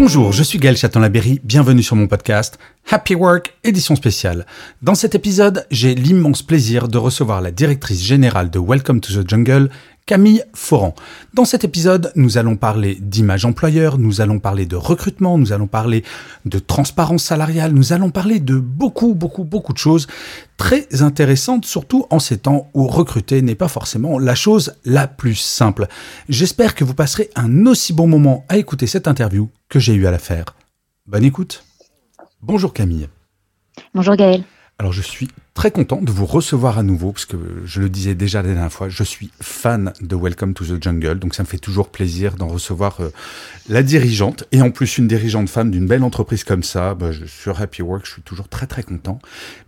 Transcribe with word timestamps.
Bonjour, 0.00 0.32
je 0.32 0.44
suis 0.44 0.60
Gaël 0.60 0.76
Chaton-Laberry, 0.76 1.40
bienvenue 1.42 1.82
sur 1.82 1.96
mon 1.96 2.06
podcast 2.06 2.56
Happy 2.88 3.16
Work, 3.16 3.54
édition 3.64 3.96
spéciale. 3.96 4.46
Dans 4.80 4.94
cet 4.94 5.16
épisode, 5.16 5.66
j'ai 5.72 5.96
l'immense 5.96 6.40
plaisir 6.42 6.86
de 6.86 6.98
recevoir 6.98 7.40
la 7.40 7.50
directrice 7.50 8.00
générale 8.00 8.48
de 8.48 8.60
Welcome 8.60 9.00
to 9.00 9.12
the 9.12 9.28
Jungle, 9.28 9.70
Camille 10.08 10.42
Foran. 10.54 10.94
Dans 11.34 11.44
cet 11.44 11.64
épisode, 11.64 12.12
nous 12.16 12.38
allons 12.38 12.56
parler 12.56 12.96
d'image 12.98 13.44
employeur, 13.44 13.98
nous 13.98 14.22
allons 14.22 14.38
parler 14.38 14.64
de 14.64 14.74
recrutement, 14.74 15.36
nous 15.36 15.52
allons 15.52 15.66
parler 15.66 16.02
de 16.46 16.58
transparence 16.58 17.24
salariale, 17.24 17.72
nous 17.72 17.92
allons 17.92 18.10
parler 18.10 18.40
de 18.40 18.56
beaucoup, 18.58 19.12
beaucoup, 19.12 19.44
beaucoup 19.44 19.74
de 19.74 19.78
choses 19.78 20.06
très 20.56 21.02
intéressantes, 21.02 21.66
surtout 21.66 22.06
en 22.08 22.20
ces 22.20 22.38
temps 22.38 22.70
où 22.72 22.86
recruter 22.86 23.42
n'est 23.42 23.54
pas 23.54 23.68
forcément 23.68 24.18
la 24.18 24.34
chose 24.34 24.76
la 24.86 25.08
plus 25.08 25.34
simple. 25.34 25.86
J'espère 26.30 26.74
que 26.74 26.84
vous 26.84 26.94
passerez 26.94 27.28
un 27.36 27.66
aussi 27.66 27.92
bon 27.92 28.06
moment 28.06 28.46
à 28.48 28.56
écouter 28.56 28.86
cette 28.86 29.08
interview 29.08 29.50
que 29.68 29.78
j'ai 29.78 29.92
eu 29.92 30.06
à 30.06 30.10
la 30.10 30.18
faire. 30.18 30.46
Bonne 31.06 31.24
écoute. 31.24 31.64
Bonjour 32.40 32.72
Camille. 32.72 33.08
Bonjour 33.92 34.16
Gaël. 34.16 34.42
Alors 34.80 34.92
je 34.92 35.02
suis 35.02 35.26
très 35.54 35.72
content 35.72 36.00
de 36.00 36.12
vous 36.12 36.24
recevoir 36.24 36.78
à 36.78 36.84
nouveau, 36.84 37.10
parce 37.10 37.26
que 37.26 37.36
je 37.64 37.80
le 37.80 37.88
disais 37.88 38.14
déjà 38.14 38.42
la 38.42 38.50
dernière 38.50 38.72
fois, 38.72 38.88
je 38.88 39.02
suis 39.02 39.32
fan 39.40 39.92
de 40.00 40.14
Welcome 40.14 40.54
to 40.54 40.64
the 40.64 40.80
Jungle, 40.80 41.18
donc 41.18 41.34
ça 41.34 41.42
me 41.42 41.48
fait 41.48 41.58
toujours 41.58 41.88
plaisir 41.88 42.36
d'en 42.36 42.46
recevoir 42.46 43.00
euh, 43.00 43.10
la 43.68 43.82
dirigeante, 43.82 44.44
et 44.52 44.62
en 44.62 44.70
plus 44.70 44.98
une 44.98 45.08
dirigeante 45.08 45.48
femme 45.48 45.72
d'une 45.72 45.88
belle 45.88 46.04
entreprise 46.04 46.44
comme 46.44 46.62
ça, 46.62 46.94
bah, 46.94 47.10
je, 47.10 47.24
sur 47.24 47.60
Happy 47.60 47.82
Work, 47.82 48.06
je 48.06 48.12
suis 48.12 48.22
toujours 48.22 48.48
très 48.48 48.68
très 48.68 48.84
content. 48.84 49.18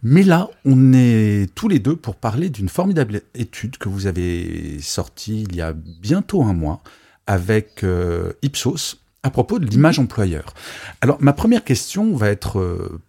Mais 0.04 0.22
là, 0.22 0.48
on 0.64 0.92
est 0.92 1.52
tous 1.56 1.66
les 1.66 1.80
deux 1.80 1.96
pour 1.96 2.14
parler 2.14 2.48
d'une 2.48 2.68
formidable 2.68 3.22
étude 3.34 3.78
que 3.78 3.88
vous 3.88 4.06
avez 4.06 4.78
sortie 4.80 5.42
il 5.42 5.56
y 5.56 5.60
a 5.60 5.72
bientôt 5.72 6.44
un 6.44 6.52
mois 6.52 6.84
avec 7.26 7.82
euh, 7.82 8.32
Ipsos 8.42 8.98
à 9.24 9.30
propos 9.30 9.58
de 9.58 9.66
l'image 9.66 9.98
employeur. 9.98 10.54
Alors 11.00 11.18
ma 11.20 11.32
première 11.32 11.64
question 11.64 12.14
va 12.14 12.28
être 12.28 12.60
euh, 12.60 13.00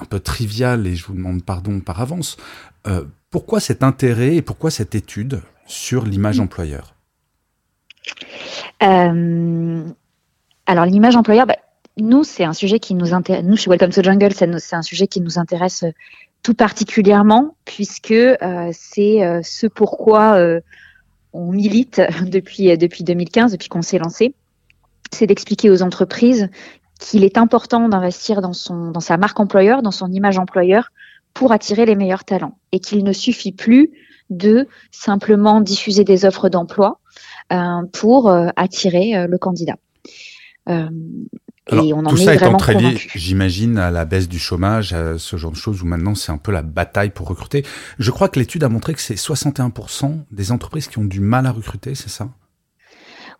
un 0.00 0.04
peu 0.04 0.20
trivial 0.20 0.86
et 0.86 0.94
je 0.94 1.06
vous 1.06 1.14
demande 1.14 1.42
pardon 1.44 1.80
par 1.80 2.00
avance. 2.00 2.36
Euh, 2.86 3.04
pourquoi 3.30 3.60
cet 3.60 3.82
intérêt 3.82 4.36
et 4.36 4.42
pourquoi 4.42 4.70
cette 4.70 4.94
étude 4.94 5.42
sur 5.66 6.04
l'image 6.04 6.40
employeur? 6.40 6.94
Euh, 8.82 9.84
Alors 10.66 10.86
l'image 10.86 11.16
employeur, 11.16 11.46
bah, 11.46 11.56
nous 11.96 12.24
c'est 12.24 12.44
un 12.44 12.52
sujet 12.52 12.78
qui 12.78 12.94
nous 12.94 13.14
intéresse. 13.14 13.44
Nous 13.44 13.56
chez 13.56 13.70
Welcome 13.70 13.90
to 13.90 14.02
Jungle, 14.02 14.32
c'est 14.32 14.76
un 14.76 14.82
sujet 14.82 15.06
qui 15.06 15.20
nous 15.20 15.38
intéresse 15.38 15.84
euh, 15.84 15.92
tout 16.42 16.54
particulièrement 16.54 17.54
puisque 17.64 18.12
euh, 18.12 18.70
c'est 18.72 19.42
ce 19.44 19.66
pourquoi 19.66 20.38
on 21.32 21.52
milite 21.52 22.00
depuis 22.26 22.76
depuis 22.76 23.04
2015, 23.04 23.52
depuis 23.52 23.68
qu'on 23.68 23.82
s'est 23.82 23.98
lancé. 23.98 24.34
C'est 25.12 25.26
d'expliquer 25.26 25.70
aux 25.70 25.82
entreprises 25.82 26.48
qu'il 27.00 27.24
est 27.24 27.38
important 27.38 27.88
d'investir 27.88 28.40
dans 28.40 28.52
son 28.52 28.90
dans 28.90 29.00
sa 29.00 29.16
marque 29.16 29.40
employeur, 29.40 29.82
dans 29.82 29.90
son 29.90 30.12
image 30.12 30.38
employeur 30.38 30.92
pour 31.34 31.52
attirer 31.52 31.86
les 31.86 31.96
meilleurs 31.96 32.24
talents 32.24 32.58
et 32.72 32.80
qu'il 32.80 33.04
ne 33.04 33.12
suffit 33.12 33.52
plus 33.52 33.90
de 34.30 34.68
simplement 34.92 35.60
diffuser 35.60 36.04
des 36.04 36.24
offres 36.24 36.48
d'emploi 36.48 37.00
euh, 37.52 37.82
pour 37.92 38.28
euh, 38.28 38.48
attirer 38.56 39.16
euh, 39.16 39.26
le 39.26 39.38
candidat. 39.38 39.76
Euh, 40.68 40.88
Alors, 41.70 41.84
et 41.84 41.92
on 41.92 41.98
en 41.98 42.10
tout 42.10 42.16
est 42.16 42.24
ça 42.24 42.34
étant 42.34 42.56
très 42.56 42.74
lié, 42.74 42.96
j'imagine, 43.14 43.78
à 43.78 43.90
la 43.90 44.04
baisse 44.04 44.28
du 44.28 44.38
chômage, 44.38 44.92
à 44.92 45.18
ce 45.18 45.36
genre 45.36 45.50
de 45.50 45.56
choses 45.56 45.82
où 45.82 45.86
maintenant 45.86 46.14
c'est 46.14 46.30
un 46.30 46.38
peu 46.38 46.52
la 46.52 46.62
bataille 46.62 47.10
pour 47.10 47.28
recruter. 47.28 47.64
Je 47.98 48.10
crois 48.10 48.28
que 48.28 48.38
l'étude 48.38 48.62
a 48.62 48.68
montré 48.68 48.94
que 48.94 49.00
c'est 49.00 49.14
61% 49.14 50.18
des 50.30 50.52
entreprises 50.52 50.86
qui 50.86 50.98
ont 50.98 51.04
du 51.04 51.20
mal 51.20 51.46
à 51.46 51.50
recruter, 51.50 51.94
c'est 51.94 52.10
ça? 52.10 52.28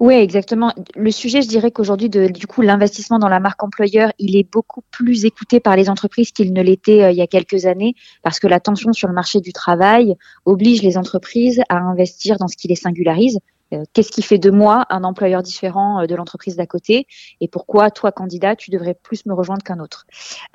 Oui, 0.00 0.15
exactement. 0.15 0.72
Le 0.97 1.11
sujet, 1.11 1.43
je 1.43 1.49
dirais 1.49 1.71
qu'aujourd'hui, 1.71 2.09
du 2.09 2.47
coup, 2.47 2.62
l'investissement 2.62 3.19
dans 3.19 3.28
la 3.28 3.38
marque 3.38 3.62
employeur, 3.62 4.11
il 4.19 4.34
est 4.34 4.50
beaucoup 4.50 4.81
plus 4.91 5.27
écouté 5.27 5.61
par 5.61 5.77
les 5.77 5.91
entreprises 5.91 6.33
qu'il 6.33 6.55
ne 6.55 6.62
l'était 6.62 7.03
euh, 7.03 7.11
il 7.11 7.19
y 7.19 7.21
a 7.21 7.27
quelques 7.27 7.66
années, 7.66 7.94
parce 8.22 8.41
que 8.41 8.47
la 8.47 8.61
tension 8.61 8.94
sur 8.94 9.09
le 9.09 9.15
marché 9.15 9.41
du 9.41 9.53
travail 9.53 10.15
oblige 10.47 10.81
les 10.81 10.97
entreprises 10.97 11.61
à 11.69 11.77
investir 11.77 12.38
dans 12.38 12.49
ce 12.49 12.56
qui 12.56 12.66
les 12.66 12.77
singularise. 12.77 13.41
Euh, 13.72 13.84
Qu'est-ce 13.92 14.10
qui 14.10 14.22
fait 14.22 14.38
de 14.38 14.50
moi 14.50 14.86
un 14.91 15.04
employeur 15.04 15.42
différent 15.42 16.03
euh, 16.03 16.06
de 16.06 16.14
l'entreprise 16.14 16.56
d'à 16.56 16.66
côté 16.66 17.06
et 17.41 17.48
pourquoi 17.48 17.91
toi 17.91 18.12
candidat 18.12 18.56
tu 18.56 18.70
devrais 18.70 18.94
plus 18.94 19.26
me 19.26 19.34
rejoindre 19.34 19.62
qu'un 19.62 19.81
autre? 19.81 20.06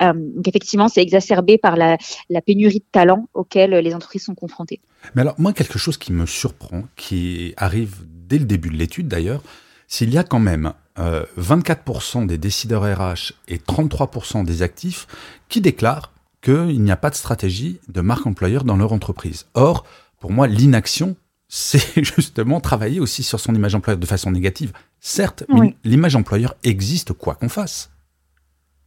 Euh, 0.02 0.12
Donc 0.14 0.48
effectivement 0.48 0.88
c'est 0.88 1.02
exacerbé 1.02 1.58
par 1.58 1.76
la, 1.76 1.96
pénurie 2.44 2.80
de 2.80 2.84
talents 2.92 3.28
auxquelles 3.34 3.72
les 3.72 3.94
entreprises 3.94 4.24
sont 4.24 4.34
confrontées. 4.34 4.80
Mais 5.14 5.22
alors 5.22 5.34
moi 5.38 5.52
quelque 5.52 5.78
chose 5.78 5.96
qui 5.96 6.12
me 6.12 6.26
surprend, 6.26 6.82
qui 6.96 7.54
arrive 7.56 7.96
dès 8.06 8.38
le 8.38 8.44
début 8.44 8.70
de 8.70 8.76
l'étude 8.76 9.08
d'ailleurs, 9.08 9.42
s'il 9.88 10.12
y 10.12 10.18
a 10.18 10.24
quand 10.24 10.40
même 10.40 10.72
euh, 10.98 11.24
24% 11.38 12.26
des 12.26 12.38
décideurs 12.38 12.82
RH 12.82 13.32
et 13.48 13.58
33% 13.58 14.44
des 14.44 14.62
actifs 14.62 15.06
qui 15.48 15.60
déclarent 15.60 16.12
qu'il 16.42 16.82
n'y 16.82 16.90
a 16.90 16.96
pas 16.96 17.10
de 17.10 17.14
stratégie 17.14 17.80
de 17.88 18.00
marque 18.00 18.26
employeur 18.26 18.64
dans 18.64 18.76
leur 18.76 18.92
entreprise. 18.92 19.46
Or, 19.54 19.84
pour 20.20 20.32
moi, 20.32 20.46
l'inaction, 20.46 21.16
c'est 21.56 22.04
justement 22.04 22.60
travailler 22.60 23.00
aussi 23.00 23.22
sur 23.22 23.40
son 23.40 23.54
image 23.54 23.74
employeur 23.74 23.98
de 23.98 24.06
façon 24.06 24.30
négative. 24.30 24.72
Certes, 25.00 25.44
oui. 25.48 25.60
mais 25.60 25.76
l'image 25.84 26.14
employeur 26.14 26.54
existe 26.62 27.14
quoi 27.14 27.34
qu'on 27.34 27.48
fasse. 27.48 27.90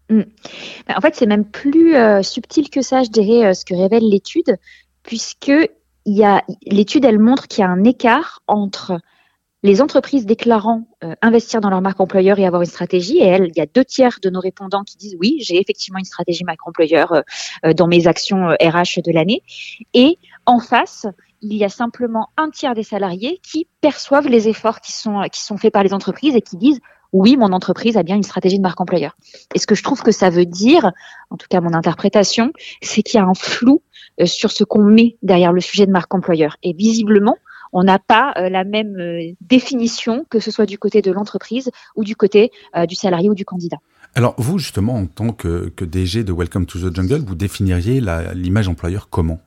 Mmh. 0.09 0.21
En 0.95 1.01
fait, 1.01 1.15
c'est 1.15 1.25
même 1.25 1.45
plus 1.45 1.95
euh, 1.95 2.21
subtil 2.21 2.69
que 2.69 2.81
ça, 2.81 3.01
je 3.03 3.09
dirais, 3.09 3.47
euh, 3.47 3.53
ce 3.53 3.65
que 3.65 3.73
révèle 3.73 4.07
l'étude, 4.07 4.57
puisque 5.01 5.51
l'étude, 6.05 7.05
elle 7.05 7.19
montre 7.19 7.47
qu'il 7.47 7.61
y 7.61 7.65
a 7.65 7.69
un 7.69 7.83
écart 7.83 8.41
entre 8.47 8.99
les 9.61 9.81
entreprises 9.81 10.25
déclarant 10.25 10.87
euh, 11.03 11.15
investir 11.21 11.61
dans 11.61 11.69
leur 11.69 11.81
marque 11.81 11.99
employeur 11.99 12.39
et 12.39 12.45
avoir 12.45 12.61
une 12.61 12.67
stratégie, 12.67 13.17
et 13.17 13.25
elles, 13.25 13.47
il 13.47 13.57
y 13.57 13.61
a 13.61 13.65
deux 13.65 13.83
tiers 13.83 14.19
de 14.21 14.29
nos 14.29 14.39
répondants 14.39 14.83
qui 14.83 14.95
disent 14.97 15.17
oui, 15.19 15.37
j'ai 15.41 15.59
effectivement 15.59 15.99
une 15.99 16.05
stratégie 16.05 16.43
marque 16.43 16.65
employeur 16.67 17.23
euh, 17.65 17.73
dans 17.73 17.87
mes 17.87 18.07
actions 18.07 18.49
RH 18.61 19.01
de 19.03 19.11
l'année. 19.11 19.43
Et 19.93 20.17
en 20.45 20.59
face, 20.59 21.07
il 21.41 21.55
y 21.55 21.63
a 21.63 21.69
simplement 21.69 22.29
un 22.37 22.49
tiers 22.49 22.75
des 22.75 22.83
salariés 22.83 23.39
qui 23.43 23.67
perçoivent 23.81 24.27
les 24.27 24.47
efforts 24.47 24.81
qui 24.81 24.91
sont, 24.91 25.21
qui 25.31 25.41
sont 25.41 25.57
faits 25.57 25.73
par 25.73 25.83
les 25.83 25.93
entreprises 25.93 26.35
et 26.35 26.41
qui 26.41 26.57
disent 26.57 26.79
oui, 27.11 27.37
mon 27.37 27.53
entreprise 27.53 27.97
a 27.97 28.03
bien 28.03 28.15
une 28.15 28.23
stratégie 28.23 28.57
de 28.57 28.61
marque 28.61 28.79
employeur. 28.79 29.17
Et 29.55 29.59
ce 29.59 29.65
que 29.65 29.73
je 29.73 29.81
trouve 29.81 30.03
que 30.03 30.11
ça 30.11 30.29
veut 30.29 30.45
dire, 30.45 30.91
en 31.31 31.37
tout 31.37 31.47
cas 31.49 31.59
mon 31.59 31.73
interprétation, 31.73 32.51
c'est 32.81 33.01
qu'il 33.01 33.19
y 33.19 33.21
a 33.21 33.25
un 33.25 33.33
flou 33.33 33.81
sur 34.25 34.51
ce 34.51 34.63
qu'on 34.63 34.83
met 34.83 35.17
derrière 35.23 35.51
le 35.51 35.61
sujet 35.61 35.85
de 35.85 35.91
marque 35.91 36.13
employeur. 36.13 36.57
Et 36.61 36.73
visiblement, 36.73 37.37
on 37.71 37.83
n'a 37.83 37.99
pas 37.99 38.33
euh, 38.37 38.49
la 38.49 38.63
même 38.63 38.95
euh, 38.99 39.33
définition, 39.41 40.25
que 40.29 40.39
ce 40.39 40.51
soit 40.51 40.65
du 40.65 40.77
côté 40.77 41.01
de 41.01 41.11
l'entreprise 41.11 41.71
ou 41.95 42.03
du 42.03 42.15
côté 42.15 42.51
euh, 42.75 42.85
du 42.85 42.95
salarié 42.95 43.29
ou 43.29 43.35
du 43.35 43.45
candidat. 43.45 43.77
Alors 44.15 44.33
vous, 44.37 44.57
justement, 44.57 44.95
en 44.95 45.05
tant 45.05 45.31
que, 45.31 45.69
que 45.75 45.85
DG 45.85 46.23
de 46.23 46.33
Welcome 46.33 46.65
to 46.65 46.79
the 46.79 46.95
Jungle, 46.95 47.23
vous 47.25 47.35
définiriez 47.35 48.01
l'image 48.33 48.67
employeur 48.67 49.09
comment? 49.09 49.39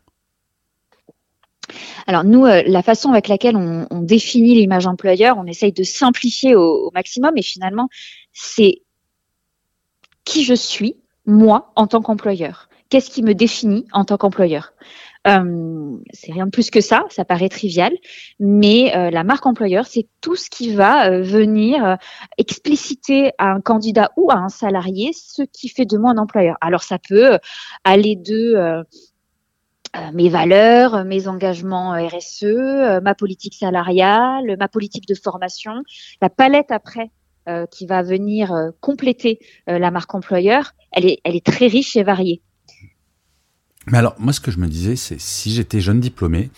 Alors 2.06 2.24
nous, 2.24 2.44
euh, 2.46 2.62
la 2.66 2.82
façon 2.82 3.10
avec 3.10 3.28
laquelle 3.28 3.56
on, 3.56 3.86
définit 4.02 4.54
l'image 4.54 4.86
employeur, 4.86 5.38
on 5.38 5.46
essaye 5.46 5.72
de 5.72 5.82
simplifier 5.84 6.54
au, 6.56 6.90
maximum 6.92 7.32
et 7.36 7.42
finalement, 7.42 7.88
c'est 8.32 8.82
qui 10.24 10.44
je 10.44 10.54
suis, 10.54 10.96
moi, 11.26 11.72
en 11.76 11.86
tant 11.86 12.02
qu'employeur. 12.02 12.68
Qu'est-ce 12.88 13.10
qui 13.10 13.22
me 13.22 13.34
définit 13.34 13.86
en 13.92 14.04
tant 14.04 14.16
qu'employeur? 14.16 14.72
Euh, 15.28 15.96
c'est 16.12 16.32
rien 16.32 16.46
de 16.46 16.50
plus 16.50 16.70
que 16.70 16.80
ça, 16.80 17.04
ça 17.10 17.24
paraît 17.24 17.48
trivial, 17.48 17.92
mais 18.40 18.94
euh, 18.96 19.10
la 19.10 19.22
marque 19.22 19.46
employeur, 19.46 19.86
c'est 19.86 20.08
tout 20.20 20.34
ce 20.34 20.50
qui 20.50 20.74
va 20.74 21.20
venir 21.20 21.96
expliciter 22.38 23.30
à 23.38 23.52
un 23.52 23.60
candidat 23.60 24.10
ou 24.16 24.32
à 24.32 24.36
un 24.36 24.48
salarié 24.48 25.12
ce 25.14 25.42
qui 25.42 25.68
fait 25.68 25.84
de 25.84 25.96
moi 25.96 26.10
un 26.10 26.18
employeur. 26.18 26.56
Alors 26.60 26.82
ça 26.82 26.98
peut 26.98 27.38
aller 27.84 28.16
de 28.16 28.84
mes 30.14 30.28
valeurs, 30.28 31.04
mes 31.04 31.28
engagements 31.28 31.92
RSE, 31.92 33.00
ma 33.02 33.14
politique 33.14 33.54
salariale, 33.54 34.56
ma 34.58 34.68
politique 34.68 35.06
de 35.06 35.14
formation, 35.14 35.82
la 36.20 36.30
palette 36.30 36.70
après 36.70 37.10
euh, 37.48 37.66
qui 37.66 37.86
va 37.86 38.04
venir 38.04 38.52
euh, 38.52 38.70
compléter 38.80 39.40
euh, 39.68 39.80
la 39.80 39.90
marque 39.90 40.14
employeur, 40.14 40.74
elle 40.92 41.06
est, 41.06 41.18
elle 41.24 41.34
est 41.34 41.44
très 41.44 41.66
riche 41.66 41.96
et 41.96 42.04
variée. 42.04 42.40
Mais 43.88 43.98
alors, 43.98 44.14
moi, 44.20 44.32
ce 44.32 44.38
que 44.38 44.52
je 44.52 44.58
me 44.58 44.68
disais, 44.68 44.94
c'est 44.94 45.20
si 45.20 45.50
j'étais 45.50 45.80
jeune 45.80 45.98
diplômé 45.98 46.50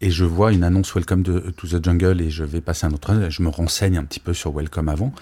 et 0.00 0.08
je 0.08 0.24
vois 0.24 0.52
une 0.52 0.62
annonce 0.62 0.94
Welcome 0.94 1.24
to, 1.24 1.40
the 1.40 1.84
Jungle 1.84 2.20
et 2.20 2.30
je 2.30 2.44
vais 2.44 2.60
passer 2.60 2.86
un 2.86 2.92
autre, 2.92 3.28
je 3.28 3.42
me 3.42 3.48
renseigne 3.48 3.98
un 3.98 4.04
petit 4.04 4.20
peu 4.20 4.32
sur 4.32 4.52
Welcome 4.52 4.88
avant. 4.88 5.12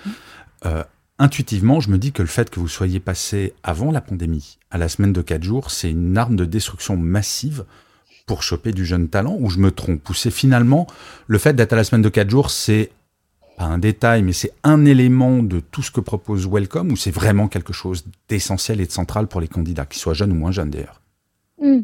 Euh, 0.66 0.84
intuitivement, 1.18 1.80
je 1.80 1.90
me 1.90 1.98
dis 1.98 2.12
que 2.12 2.22
le 2.22 2.28
fait 2.28 2.50
que 2.50 2.60
vous 2.60 2.68
soyez 2.68 3.00
passé 3.00 3.54
avant 3.62 3.90
la 3.90 4.00
pandémie 4.00 4.58
à 4.70 4.78
la 4.78 4.88
semaine 4.88 5.12
de 5.12 5.22
4 5.22 5.42
jours, 5.42 5.70
c'est 5.70 5.90
une 5.90 6.16
arme 6.16 6.36
de 6.36 6.44
destruction 6.44 6.96
massive 6.96 7.64
pour 8.26 8.42
choper 8.42 8.72
du 8.72 8.84
jeune 8.84 9.08
talent 9.08 9.36
ou 9.40 9.50
je 9.50 9.58
me 9.58 9.70
trompe? 9.70 10.08
Ou 10.08 10.14
c'est 10.14 10.30
finalement 10.30 10.86
le 11.26 11.38
fait 11.38 11.54
d'être 11.54 11.72
à 11.72 11.76
la 11.76 11.84
semaine 11.84 12.02
de 12.02 12.08
4 12.08 12.30
jours, 12.30 12.50
c'est 12.50 12.90
pas 13.56 13.64
un 13.64 13.78
détail, 13.78 14.22
mais 14.22 14.32
c'est 14.32 14.52
un 14.62 14.84
élément 14.84 15.42
de 15.42 15.60
tout 15.60 15.82
ce 15.82 15.90
que 15.90 16.00
propose 16.00 16.46
Welcome 16.46 16.92
ou 16.92 16.96
c'est 16.96 17.10
vraiment 17.10 17.48
quelque 17.48 17.72
chose 17.72 18.04
d'essentiel 18.28 18.80
et 18.80 18.86
de 18.86 18.92
central 18.92 19.26
pour 19.26 19.40
les 19.40 19.48
candidats, 19.48 19.86
qu'ils 19.86 20.00
soient 20.00 20.14
jeunes 20.14 20.32
ou 20.32 20.36
moins 20.36 20.52
jeunes 20.52 20.70
d'ailleurs? 20.70 21.00
Hmm. 21.60 21.80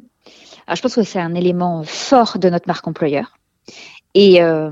Je 0.72 0.80
pense 0.80 0.94
que 0.94 1.02
c'est 1.02 1.20
un 1.20 1.34
élément 1.34 1.82
fort 1.84 2.38
de 2.38 2.48
notre 2.48 2.68
marque 2.68 2.86
employeur. 2.86 3.36
Et, 4.14 4.40
euh, 4.40 4.70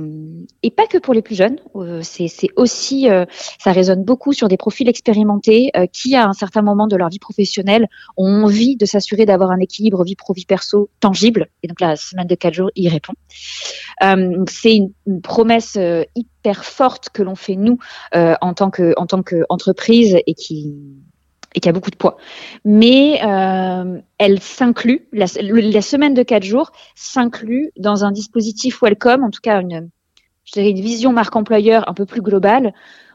et 0.63 0.71
pas 0.71 0.87
que 0.87 0.99
pour 0.99 1.15
les 1.15 1.23
plus 1.23 1.35
jeunes, 1.35 1.59
euh, 1.75 2.01
c'est 2.03 2.31
aussi, 2.57 3.11
euh, 3.11 3.25
ça 3.59 3.73
résonne 3.73 4.05
beaucoup 4.05 4.33
sur 4.33 4.47
des 4.47 4.57
profils 4.57 4.89
expérimentés 4.89 5.73
qui, 5.93 6.15
à 6.15 6.27
un 6.27 6.33
certain 6.33 6.63
moment 6.63 6.87
de 6.87 6.97
leur 6.97 7.09
vie 7.09 7.19
professionnelle, 7.19 7.89
ont 8.17 8.45
envie 8.45 8.77
de 8.77 8.87
s'assurer 8.87 9.27
d'avoir 9.27 9.51
un 9.51 9.59
équilibre 9.59 10.05
vie 10.05 10.15
pro-vie 10.15 10.47
perso 10.47 10.91
tangible. 11.01 11.49
Et 11.63 11.69
donc 11.69 11.81
la 11.81 11.97
semaine 11.97 12.29
de 12.29 12.35
quatre 12.37 12.55
jours 12.55 12.71
y 12.77 12.89
répond. 12.89 13.15
c'est 14.49 14.77
une, 14.77 14.93
une, 15.07 15.21
promesse 15.21 15.79
hyper 16.15 16.65
forte 16.65 17.11
que 17.11 17.23
l'on 17.23 17.35
fait 17.35 17.57
nous 17.57 17.79
en 18.13 18.55
tant 18.55 18.71
que 18.71 18.95
en 18.97 19.07
tant 19.07 19.23
qu'entreprise 19.23 20.19
et 20.27 20.35
qui 20.35 20.75
et 21.55 21.61
qui 21.61 21.69
a 21.69 21.73
beaucoup 21.73 21.91
de 21.91 21.97
poids. 21.97 22.17
Mais 22.65 23.21
euh, 23.25 24.01
elle 24.19 24.41
s'inclut, 24.41 25.09
la, 25.13 25.27
semaine 25.27 26.15
de 26.15 26.23
quatre 26.23 26.45
jours 26.45 26.73
s'inclut 26.95 27.71
dans 27.77 28.05
un 28.05 28.13
dispositif 28.13 28.83
welcome, 28.83 29.25
en 29.25 29.31
tout 29.31 29.41
cas 29.43 29.61
une, 29.61 29.91
je 30.45 30.53
dirais 30.53 30.71
une 30.71 30.81
vision 30.81 31.13
marque 31.13 31.37
employeur 31.37 31.89
un 31.89 31.95
peu 31.95 32.07
plus 32.07 32.23
globale, 32.23 32.73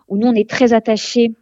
où 0.07 0.17
nous 0.17 0.27
on 0.27 0.33
est 0.33 0.49
très 0.49 0.73
attachés 0.73 1.33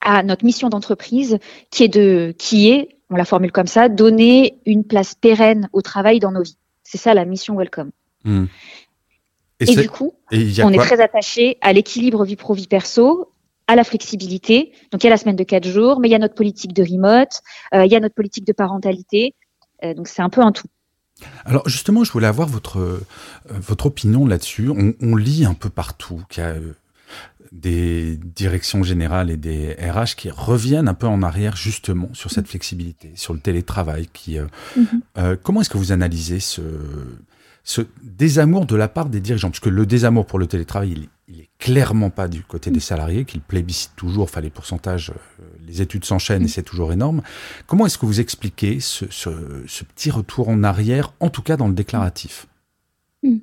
à 0.00 0.22
notre 0.22 0.44
mission 0.44 0.68
d'entreprise, 0.68 1.38
qui 1.70 1.84
est 1.84 1.88
de, 1.88 2.34
qui 2.36 2.70
est, 2.70 2.96
on 3.08 3.16
la 3.16 3.24
formule 3.24 3.52
comme 3.52 3.66
ça, 3.66 3.88
donner 3.88 4.58
une 4.66 4.84
place 4.84 5.14
pérenne 5.14 5.68
au 5.72 5.82
travail 5.82 6.18
dans 6.18 6.32
nos 6.32 6.42
vies. 6.42 6.56
C'est 6.82 6.98
ça 6.98 7.14
la 7.14 7.24
mission 7.24 7.56
welcome. 7.56 7.90
Hmm. 8.24 8.46
Et, 9.60 9.76
du 9.76 9.88
coup, 9.88 10.12
on 10.32 10.72
est 10.72 10.78
très 10.78 11.00
attaché 11.00 11.56
à 11.60 11.72
l'équilibre 11.72 12.24
vie 12.24 12.34
pro 12.34 12.52
vie 12.52 12.66
perso 12.66 13.32
à 13.72 13.76
la 13.76 13.84
flexibilité. 13.84 14.72
Donc 14.90 15.02
il 15.02 15.06
y 15.06 15.08
a 15.08 15.10
la 15.10 15.16
semaine 15.16 15.36
de 15.36 15.44
quatre 15.44 15.66
jours, 15.66 15.98
mais 15.98 16.08
il 16.08 16.12
y 16.12 16.14
a 16.14 16.18
notre 16.18 16.34
politique 16.34 16.74
de 16.74 16.82
remote, 16.82 17.40
euh, 17.74 17.86
il 17.86 17.90
y 17.90 17.96
a 17.96 18.00
notre 18.00 18.14
politique 18.14 18.46
de 18.46 18.52
parentalité. 18.52 19.34
Euh, 19.82 19.94
donc 19.94 20.08
c'est 20.08 20.22
un 20.22 20.28
peu 20.28 20.42
un 20.42 20.52
tout. 20.52 20.68
Alors 21.44 21.68
justement, 21.68 22.04
je 22.04 22.12
voulais 22.12 22.26
avoir 22.26 22.48
votre, 22.48 22.78
euh, 22.78 23.06
votre 23.48 23.86
opinion 23.86 24.26
là-dessus. 24.26 24.68
On, 24.68 25.16
lit 25.16 25.44
un 25.46 25.54
peu 25.54 25.70
partout 25.70 26.20
qu'il 26.28 26.42
y 26.42 26.46
a 26.46 26.56
des 27.52 28.16
directions 28.16 28.82
générales 28.82 29.30
et 29.30 29.36
des 29.36 29.74
RH 29.74 30.16
qui 30.16 30.30
reviennent 30.30 30.88
un 30.88 30.94
peu 30.94 31.06
en 31.06 31.22
arrière 31.22 31.56
justement 31.56 32.08
sur 32.12 32.30
cette 32.30 32.48
flexibilité, 32.48 33.12
sur 33.14 33.34
le 33.34 33.40
télétravail. 33.40 34.08
Qui, 34.12 34.38
mhm. 34.76 35.36
comment 35.42 35.60
est-ce 35.60 35.70
que 35.70 35.78
vous 35.78 35.92
analysez 35.92 36.40
ce, 36.40 36.62
ce 37.64 37.82
désamour 38.02 38.66
de 38.66 38.76
la 38.76 38.88
part 38.88 39.06
des 39.06 39.20
dirigeants 39.20 39.50
Parce 39.50 39.60
que 39.60 39.68
le 39.68 39.86
désamour 39.86 40.26
pour 40.26 40.38
le 40.38 40.46
télétravail, 40.46 40.92
il 40.92 41.08
il 41.32 41.40
est 41.40 41.50
clairement 41.58 42.10
pas 42.10 42.28
du 42.28 42.42
côté 42.42 42.70
des 42.70 42.80
salariés, 42.80 43.24
qu'il 43.24 43.40
plébiscite 43.40 43.92
toujours, 43.96 44.24
enfin 44.24 44.40
les 44.40 44.50
pourcentages, 44.50 45.10
euh, 45.10 45.44
les 45.66 45.80
études 45.80 46.04
s'enchaînent 46.04 46.44
et 46.44 46.48
c'est 46.48 46.62
toujours 46.62 46.92
énorme. 46.92 47.22
Comment 47.66 47.86
est-ce 47.86 47.96
que 47.96 48.06
vous 48.06 48.20
expliquez 48.20 48.80
ce, 48.80 49.06
petit 49.84 50.10
retour 50.10 50.48
en 50.48 50.62
arrière, 50.62 51.14
en 51.20 51.30
tout 51.30 51.42
cas 51.42 51.56
dans 51.56 51.68
le 51.68 51.74
déclaratif? 51.74 52.46
Hmm. 53.22 53.38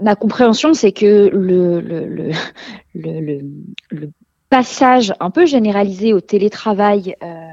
Ma 0.00 0.16
compréhension, 0.16 0.74
c'est 0.74 0.92
que 0.92 1.28
le, 1.32 1.80
le, 2.94 3.30
passage 4.50 5.12
un 5.20 5.30
peu 5.30 5.44
généralisé 5.44 6.14
au 6.14 6.20
télétravail 6.20 7.14
euh, 7.22 7.47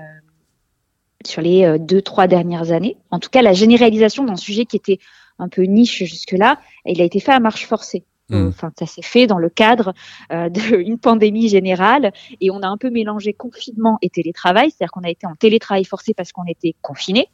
sur 1.27 1.41
les 1.41 1.65
euh, 1.65 1.77
deux, 1.77 2.01
trois 2.01 2.27
dernières 2.27 2.71
années, 2.71 2.97
en 3.11 3.19
tout 3.19 3.29
cas 3.29 3.41
la 3.41 3.53
généralisation 3.53 4.23
d'un 4.23 4.35
sujet 4.35 4.65
qui 4.65 4.75
était 4.77 4.99
un 5.39 5.49
peu 5.49 5.63
niche 5.63 6.03
jusque-là, 6.03 6.59
il 6.85 7.01
a 7.01 7.05
été 7.05 7.19
fait 7.19 7.33
à 7.33 7.39
marche 7.39 7.65
forcée. 7.65 8.03
Mmh. 8.29 8.47
Enfin, 8.47 8.71
ça 8.79 8.87
s'est 8.87 9.03
fait 9.03 9.27
dans 9.27 9.37
le 9.37 9.49
cadre 9.49 9.93
euh, 10.31 10.49
d'une 10.49 10.97
pandémie 10.99 11.47
générale 11.47 12.11
et 12.41 12.49
on 12.49 12.61
a 12.61 12.67
un 12.67 12.77
peu 12.77 12.89
mélangé 12.89 13.33
confinement 13.33 13.99
et 14.01 14.09
télétravail, 14.09 14.71
c'est-à-dire 14.71 14.91
qu'on 14.91 15.03
a 15.03 15.09
été 15.09 15.27
en 15.27 15.35
télétravail 15.35 15.83
forcé 15.83 16.13
parce 16.15 16.31
qu'on 16.31 16.45
était 16.45 16.73
confiné. 16.81 17.27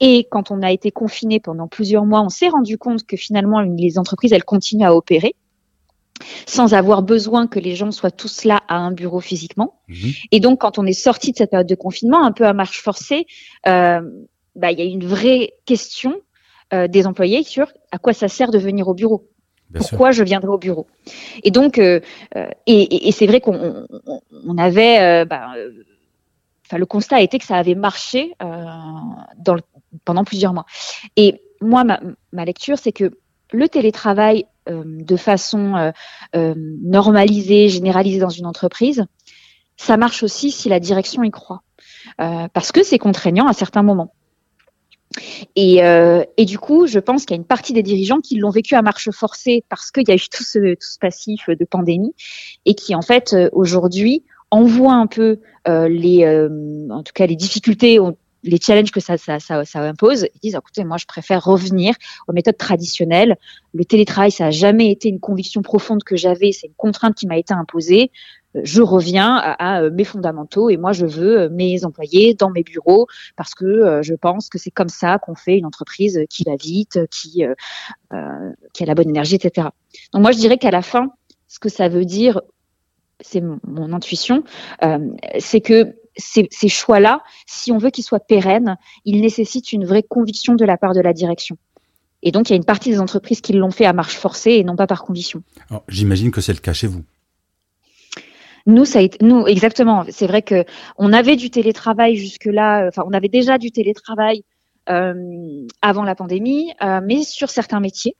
Et 0.00 0.26
quand 0.28 0.50
on 0.50 0.62
a 0.62 0.72
été 0.72 0.90
confiné 0.90 1.38
pendant 1.38 1.68
plusieurs 1.68 2.04
mois, 2.04 2.20
on 2.22 2.30
s'est 2.30 2.48
rendu 2.48 2.78
compte 2.78 3.06
que 3.06 3.16
finalement 3.16 3.60
les 3.60 3.98
entreprises 3.98 4.32
elles 4.32 4.44
continuent 4.44 4.86
à 4.86 4.94
opérer 4.94 5.36
sans 6.46 6.74
avoir 6.74 7.02
besoin 7.02 7.46
que 7.46 7.58
les 7.58 7.74
gens 7.74 7.90
soient 7.90 8.10
tous 8.10 8.44
là 8.44 8.62
à 8.68 8.76
un 8.76 8.92
bureau 8.92 9.20
physiquement. 9.20 9.80
Mmh. 9.88 9.94
Et 10.32 10.40
donc, 10.40 10.60
quand 10.60 10.78
on 10.78 10.86
est 10.86 10.92
sorti 10.92 11.32
de 11.32 11.36
cette 11.36 11.50
période 11.50 11.68
de 11.68 11.74
confinement, 11.74 12.24
un 12.24 12.32
peu 12.32 12.46
à 12.46 12.52
marche 12.52 12.80
forcée, 12.82 13.26
euh, 13.66 14.00
bah, 14.54 14.72
il 14.72 14.78
y 14.78 14.82
a 14.82 14.84
une 14.84 15.04
vraie 15.06 15.54
question 15.64 16.14
euh, 16.72 16.88
des 16.88 17.06
employés 17.06 17.42
sur 17.42 17.72
à 17.92 17.98
quoi 17.98 18.12
ça 18.12 18.28
sert 18.28 18.50
de 18.50 18.58
venir 18.58 18.88
au 18.88 18.94
bureau. 18.94 19.28
Pourquoi 19.74 20.12
je 20.12 20.24
viendrai 20.24 20.48
au 20.48 20.56
bureau? 20.56 20.86
Et 21.42 21.50
donc, 21.50 21.78
euh, 21.78 22.00
et, 22.66 23.12
c'est 23.12 23.26
vrai 23.26 23.40
qu'on 23.42 23.86
on, 24.46 24.58
avait, 24.58 25.26
bah, 25.26 25.52
le 26.74 26.86
constat 26.86 27.16
a 27.16 27.20
été 27.20 27.38
que 27.38 27.44
ça 27.44 27.56
avait 27.56 27.74
marché 27.74 28.32
dans 28.40 29.56
pendant 30.06 30.24
plusieurs 30.24 30.54
mois. 30.54 30.64
Et 31.16 31.42
moi, 31.60 31.84
ma, 31.84 32.00
ma 32.32 32.46
lecture, 32.46 32.78
c'est 32.78 32.92
que 32.92 33.18
le 33.52 33.68
télétravail 33.68 34.46
de 34.66 35.16
façon 35.16 35.92
normalisée, 36.34 37.68
généralisée 37.68 38.18
dans 38.18 38.28
une 38.28 38.46
entreprise, 38.46 39.04
ça 39.76 39.96
marche 39.96 40.22
aussi 40.22 40.50
si 40.50 40.68
la 40.68 40.80
direction 40.80 41.22
y 41.22 41.30
croit, 41.30 41.62
parce 42.16 42.72
que 42.72 42.82
c'est 42.82 42.98
contraignant 42.98 43.46
à 43.46 43.52
certains 43.52 43.82
moments. 43.82 44.12
Et, 45.56 45.82
euh, 45.84 46.24
du 46.38 46.58
coup, 46.58 46.86
je 46.86 46.98
pense 46.98 47.24
qu'il 47.24 47.34
y 47.34 47.38
a 47.38 47.40
une 47.40 47.46
partie 47.46 47.72
des 47.72 47.82
dirigeants 47.82 48.20
qui 48.20 48.36
l'ont 48.36 48.50
vécu 48.50 48.74
à 48.74 48.82
marche 48.82 49.10
forcée 49.10 49.64
parce 49.68 49.90
qu'il 49.90 50.08
y 50.08 50.10
a 50.10 50.14
eu 50.14 50.28
tout 50.30 50.44
ce, 50.44 50.74
tout 50.74 50.98
passif 51.00 51.48
de 51.48 51.64
pandémie 51.64 52.14
et 52.64 52.74
qui, 52.74 52.94
en 52.94 53.02
fait, 53.02 53.32
euh, 53.32 53.48
aujourd'hui, 53.52 54.24
envoient 54.50 54.94
un 54.94 55.06
peu 55.06 55.40
euh, 55.66 55.88
les, 55.88 56.24
euh, 56.24 56.88
en 56.90 57.02
tout 57.02 57.12
cas, 57.14 57.26
les 57.26 57.36
difficultés, 57.36 57.98
les 58.42 58.58
challenges 58.60 58.90
que 58.90 59.00
ça, 59.00 59.16
impose. 59.74 60.26
Ils 60.34 60.40
disent, 60.40 60.54
écoutez, 60.54 60.84
moi, 60.84 60.96
je 60.96 61.06
préfère 61.06 61.44
revenir 61.44 61.94
aux 62.28 62.32
méthodes 62.32 62.56
traditionnelles. 62.56 63.36
Le 63.74 63.84
télétravail, 63.84 64.30
ça 64.30 64.44
n'a 64.44 64.50
jamais 64.50 64.90
été 64.90 65.08
une 65.08 65.20
conviction 65.20 65.62
profonde 65.62 66.04
que 66.04 66.16
j'avais. 66.16 66.52
C'est 66.52 66.68
une 66.68 66.74
contrainte 66.76 67.14
qui 67.14 67.26
m'a 67.26 67.38
été 67.38 67.54
imposée 67.54 68.10
je 68.54 68.82
reviens 68.82 69.36
à, 69.36 69.88
mes 69.90 70.04
fondamentaux 70.04 70.70
et 70.70 70.76
moi 70.76 70.92
je 70.92 71.06
veux 71.06 71.40
euh, 71.40 71.48
mes 71.50 71.84
employés 71.84 72.34
dans 72.34 72.50
mes 72.50 72.62
bureaux 72.62 73.06
parce 73.36 73.54
que 73.54 73.64
euh, 73.64 74.02
je 74.02 74.14
pense 74.14 74.48
que 74.48 74.58
c'est 74.58 74.70
comme 74.70 74.88
ça 74.88 75.18
qu'on 75.18 75.34
fait 75.34 75.58
une 75.58 75.66
entreprise 75.66 76.20
qui 76.30 76.44
va 76.44 76.56
vite, 76.56 76.96
euh, 76.96 77.06
qui 77.10 77.44
a 77.44 78.86
la 78.86 78.94
bonne 78.94 79.10
énergie, 79.10 79.36
etc. 79.36 79.68
Donc 80.12 80.22
moi 80.22 80.32
je 80.32 80.38
dirais 80.38 80.58
qu'à 80.58 80.70
la 80.70 80.82
fin, 80.82 81.12
ce 81.46 81.58
que 81.58 81.68
ça 81.68 81.88
veut 81.88 82.04
dire, 82.04 82.40
c'est 83.20 83.40
mon, 83.40 83.92
intuition, 83.92 84.44
c'est 85.38 85.60
que 85.60 85.96
ces, 86.18 86.48
ces 86.50 86.68
choix-là, 86.68 87.22
si 87.46 87.72
on 87.72 87.78
veut 87.78 87.90
qu'ils 87.90 88.04
soient 88.04 88.20
pérennes, 88.20 88.76
ils 89.04 89.20
nécessitent 89.20 89.72
une 89.72 89.86
vraie 89.86 90.02
conviction 90.02 90.54
de 90.54 90.64
la 90.64 90.76
part 90.76 90.92
de 90.92 91.00
la 91.00 91.12
direction. 91.12 91.56
Et 92.22 92.32
donc, 92.32 92.48
il 92.48 92.52
y 92.52 92.54
a 92.54 92.56
une 92.56 92.64
partie 92.64 92.90
des 92.90 93.00
entreprises 93.00 93.40
qui 93.40 93.52
l'ont 93.52 93.70
fait 93.70 93.86
à 93.86 93.92
marche 93.92 94.16
forcée 94.16 94.52
et 94.52 94.64
non 94.64 94.76
pas 94.76 94.86
par 94.86 95.04
conviction. 95.04 95.42
J'imagine 95.88 96.30
que 96.30 96.40
c'est 96.40 96.52
le 96.52 96.58
cas 96.58 96.72
chez 96.72 96.88
vous. 96.88 97.04
Nous, 98.66 98.84
ça 98.84 98.98
a 98.98 99.02
été, 99.02 99.24
nous, 99.24 99.46
exactement. 99.46 100.04
C'est 100.10 100.26
vrai 100.26 100.42
que 100.42 100.64
on 100.98 101.12
avait 101.12 101.36
du 101.36 101.50
télétravail 101.50 102.16
jusque-là. 102.16 102.84
Euh, 102.84 102.88
enfin, 102.88 103.02
on 103.06 103.12
avait 103.12 103.28
déjà 103.28 103.56
du 103.56 103.70
télétravail 103.70 104.42
euh, 104.90 105.66
avant 105.80 106.02
la 106.02 106.14
pandémie, 106.14 106.72
euh, 106.82 107.00
mais 107.02 107.22
sur 107.22 107.50
certains 107.50 107.80
métiers. 107.80 108.16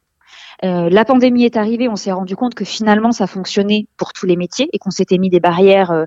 la 0.63 1.05
pandémie 1.05 1.45
est 1.45 1.57
arrivée, 1.57 1.89
on 1.89 1.97
s'est 1.97 2.13
rendu 2.13 2.35
compte 2.35 2.55
que 2.55 2.65
finalement 2.65 3.13
ça 3.13 3.27
fonctionnait 3.27 3.87
pour 3.97 4.13
tous 4.13 4.27
les 4.27 4.37
métiers 4.37 4.69
et 4.73 4.79
qu'on 4.79 4.91
s'était 4.91 5.19
mis 5.19 5.31
des 5.31 5.41
barrières 5.41 6.05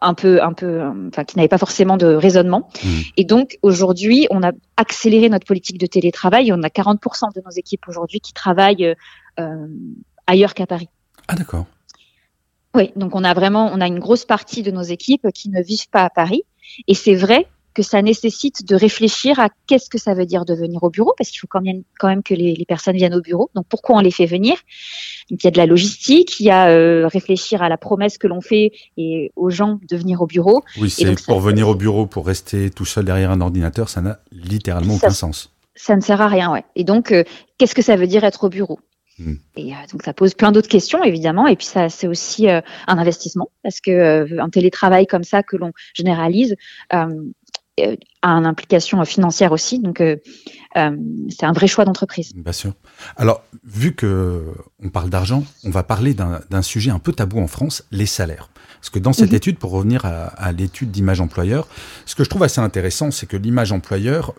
un 0.00 0.14
peu, 0.14 0.42
un 0.42 0.52
peu, 0.52 0.82
enfin 1.08 1.24
qui 1.24 1.36
n'avaient 1.36 1.48
pas 1.48 1.58
forcément 1.58 1.96
de 1.96 2.06
raisonnement. 2.06 2.68
Mmh. 2.82 2.88
Et 3.16 3.24
donc 3.24 3.58
aujourd'hui, 3.62 4.26
on 4.30 4.42
a 4.42 4.52
accéléré 4.76 5.28
notre 5.28 5.46
politique 5.46 5.78
de 5.78 5.86
télétravail. 5.86 6.52
On 6.52 6.62
a 6.62 6.68
40% 6.68 7.34
de 7.34 7.42
nos 7.44 7.50
équipes 7.50 7.86
aujourd'hui 7.88 8.20
qui 8.20 8.32
travaillent 8.32 8.94
ailleurs 10.26 10.54
qu'à 10.54 10.66
Paris. 10.66 10.88
Ah 11.28 11.34
d'accord. 11.34 11.66
Oui, 12.74 12.92
donc 12.96 13.14
on 13.14 13.24
a 13.24 13.34
vraiment, 13.34 13.70
on 13.72 13.80
a 13.80 13.86
une 13.86 13.98
grosse 13.98 14.24
partie 14.24 14.62
de 14.62 14.70
nos 14.70 14.82
équipes 14.82 15.28
qui 15.34 15.48
ne 15.48 15.62
vivent 15.62 15.88
pas 15.88 16.04
à 16.04 16.10
Paris. 16.10 16.42
Et 16.86 16.94
c'est 16.94 17.14
vrai 17.14 17.46
que 17.78 17.84
ça 17.84 18.02
nécessite 18.02 18.66
de 18.66 18.74
réfléchir 18.74 19.38
à 19.38 19.50
qu'est-ce 19.68 19.88
que 19.88 19.98
ça 19.98 20.12
veut 20.12 20.26
dire 20.26 20.44
de 20.44 20.52
venir 20.52 20.82
au 20.82 20.90
bureau, 20.90 21.14
parce 21.16 21.30
qu'il 21.30 21.38
faut 21.38 21.46
quand 21.48 21.60
même, 21.60 21.84
quand 22.00 22.08
même 22.08 22.24
que 22.24 22.34
les, 22.34 22.56
les, 22.56 22.64
personnes 22.64 22.96
viennent 22.96 23.14
au 23.14 23.20
bureau. 23.20 23.50
Donc 23.54 23.66
pourquoi 23.68 23.98
on 23.98 24.00
les 24.00 24.10
fait 24.10 24.26
venir? 24.26 24.56
Donc 25.30 25.44
il 25.44 25.44
y 25.44 25.46
a 25.46 25.52
de 25.52 25.58
la 25.58 25.66
logistique, 25.66 26.40
il 26.40 26.46
y 26.46 26.50
a 26.50 26.70
euh, 26.70 27.06
réfléchir 27.06 27.62
à 27.62 27.68
la 27.68 27.76
promesse 27.76 28.18
que 28.18 28.26
l'on 28.26 28.40
fait 28.40 28.72
et 28.96 29.30
aux 29.36 29.50
gens 29.50 29.78
de 29.88 29.96
venir 29.96 30.20
au 30.20 30.26
bureau. 30.26 30.64
Oui, 30.80 30.90
c'est 30.90 31.24
pour 31.24 31.38
venir 31.38 31.68
au 31.68 31.76
bureau, 31.76 32.06
pour 32.06 32.26
rester 32.26 32.68
tout 32.68 32.84
seul 32.84 33.04
derrière 33.04 33.30
un 33.30 33.40
ordinateur, 33.40 33.88
ça 33.88 34.00
n'a 34.00 34.18
littéralement 34.32 34.96
aucun 34.96 35.10
sens. 35.10 35.54
Ça 35.76 35.94
ne 35.94 36.00
sert 36.00 36.20
à 36.20 36.26
rien, 36.26 36.50
ouais. 36.50 36.64
Et 36.74 36.82
donc, 36.82 37.12
euh, 37.12 37.22
qu'est-ce 37.58 37.76
que 37.76 37.82
ça 37.82 37.94
veut 37.94 38.08
dire 38.08 38.24
être 38.24 38.42
au 38.42 38.48
bureau? 38.48 38.80
Hmm. 39.20 39.34
et 39.56 39.72
euh, 39.72 39.76
donc 39.90 40.04
ça 40.04 40.12
pose 40.12 40.34
plein 40.34 40.52
d'autres 40.52 40.68
questions 40.68 41.02
évidemment 41.02 41.48
et 41.48 41.56
puis 41.56 41.66
ça 41.66 41.88
c'est 41.88 42.06
aussi 42.06 42.48
un 42.48 42.62
investissement 42.86 43.50
parce 43.64 43.80
que 43.80 44.38
un 44.38 44.48
télétravail 44.48 45.08
comme 45.08 45.24
ça 45.24 45.42
que 45.42 45.56
l'on 45.56 45.72
généralise 45.92 46.54
a 48.22 48.28
une 48.28 48.46
implication 48.46 49.04
financière 49.04 49.52
aussi. 49.52 49.78
Donc, 49.78 50.00
euh, 50.00 50.16
euh, 50.76 50.96
c'est 51.30 51.46
un 51.46 51.52
vrai 51.52 51.66
choix 51.66 51.84
d'entreprise. 51.84 52.32
Bien 52.34 52.52
sûr. 52.52 52.72
Alors, 53.16 53.42
vu 53.64 53.94
que 53.94 54.42
on 54.82 54.90
parle 54.90 55.10
d'argent, 55.10 55.44
on 55.64 55.70
va 55.70 55.82
parler 55.82 56.14
d'un 56.14 56.62
sujet 56.62 56.90
un 56.90 56.98
peu 56.98 57.12
tabou 57.12 57.40
en 57.40 57.46
France, 57.46 57.84
les 57.90 58.06
salaires. 58.06 58.50
Parce 58.80 58.90
que 58.90 58.98
dans 58.98 59.12
cette 59.12 59.30
mhm. 59.30 59.36
étude, 59.36 59.58
pour 59.58 59.72
revenir 59.72 60.04
à, 60.04 60.52
l'étude 60.52 60.90
d'image 60.90 61.20
employeur, 61.20 61.66
ce 62.06 62.14
que 62.14 62.22
je 62.22 62.28
trouve 62.28 62.44
assez 62.44 62.60
intéressant, 62.60 63.10
c'est 63.10 63.26
que 63.26 63.36
l'image 63.36 63.72
employeur 63.72 64.34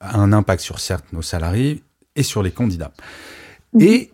a 0.00 0.18
un 0.18 0.32
impact 0.32 0.62
sur 0.62 0.78
certes 0.78 1.06
nos 1.12 1.22
salariés 1.22 1.82
et 2.14 2.22
sur 2.22 2.42
les 2.42 2.52
candidats. 2.52 2.92
Mhm. 3.72 3.82
Et 3.82 4.10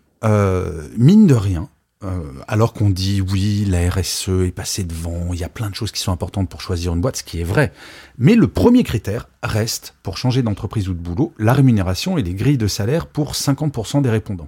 mine 0.97 1.27
de 1.27 1.35
rien, 1.35 1.69
euh, 2.01 2.31
alors 2.47 2.71
qu'on 2.71 2.89
dit 2.89 3.19
oui, 3.19 3.65
la 3.65 3.89
RSE 3.89 4.29
est 4.45 4.55
passée 4.55 4.85
devant, 4.85 5.33
il 5.33 5.39
y 5.39 5.43
a 5.43 5.49
plein 5.49 5.69
de 5.69 5.75
choses 5.75 5.91
qui 5.91 5.99
sont 5.99 6.13
importantes 6.13 6.47
pour 6.47 6.61
choisir 6.61 6.93
une 6.93 7.01
boîte, 7.01 7.17
ce 7.17 7.23
qui 7.23 7.41
est 7.41 7.43
vrai. 7.43 7.73
Mais 8.17 8.35
le 8.35 8.47
premier 8.47 8.83
critère 8.83 9.27
reste, 9.43 9.95
pour 10.01 10.17
changer 10.17 10.41
d'entreprise 10.41 10.87
ou 10.87 10.93
de 10.93 10.99
boulot, 10.99 11.33
la 11.37 11.51
rémunération 11.51 12.17
et 12.17 12.23
les 12.23 12.33
grilles 12.33 12.57
de 12.57 12.67
salaire 12.67 13.05
pour 13.05 13.33
50% 13.33 14.01
des 14.01 14.09
répondants. 14.09 14.47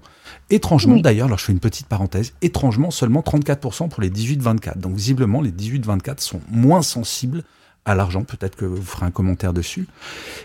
Étrangement, 0.50 0.96
d'ailleurs, 0.96 1.28
alors 1.28 1.40
je 1.40 1.46
fais 1.46 1.52
une 1.52 1.60
petite 1.60 1.88
parenthèse, 1.88 2.34
étrangement 2.42 2.90
seulement 2.90 3.20
34% 3.20 3.90
pour 3.90 4.02
les 4.02 4.10
18-24. 4.10 4.78
Donc 4.78 4.96
visiblement, 4.96 5.42
les 5.42 5.52
18-24 5.52 6.22
sont 6.22 6.40
moins 6.50 6.82
sensibles 6.82 7.44
à 7.84 7.96
l'argent. 7.96 8.24
Peut-être 8.24 8.56
que 8.56 8.66
vous 8.66 8.82
ferez 8.82 9.08
un 9.08 9.12
commentaire 9.12 9.52
dessus. 9.52 9.88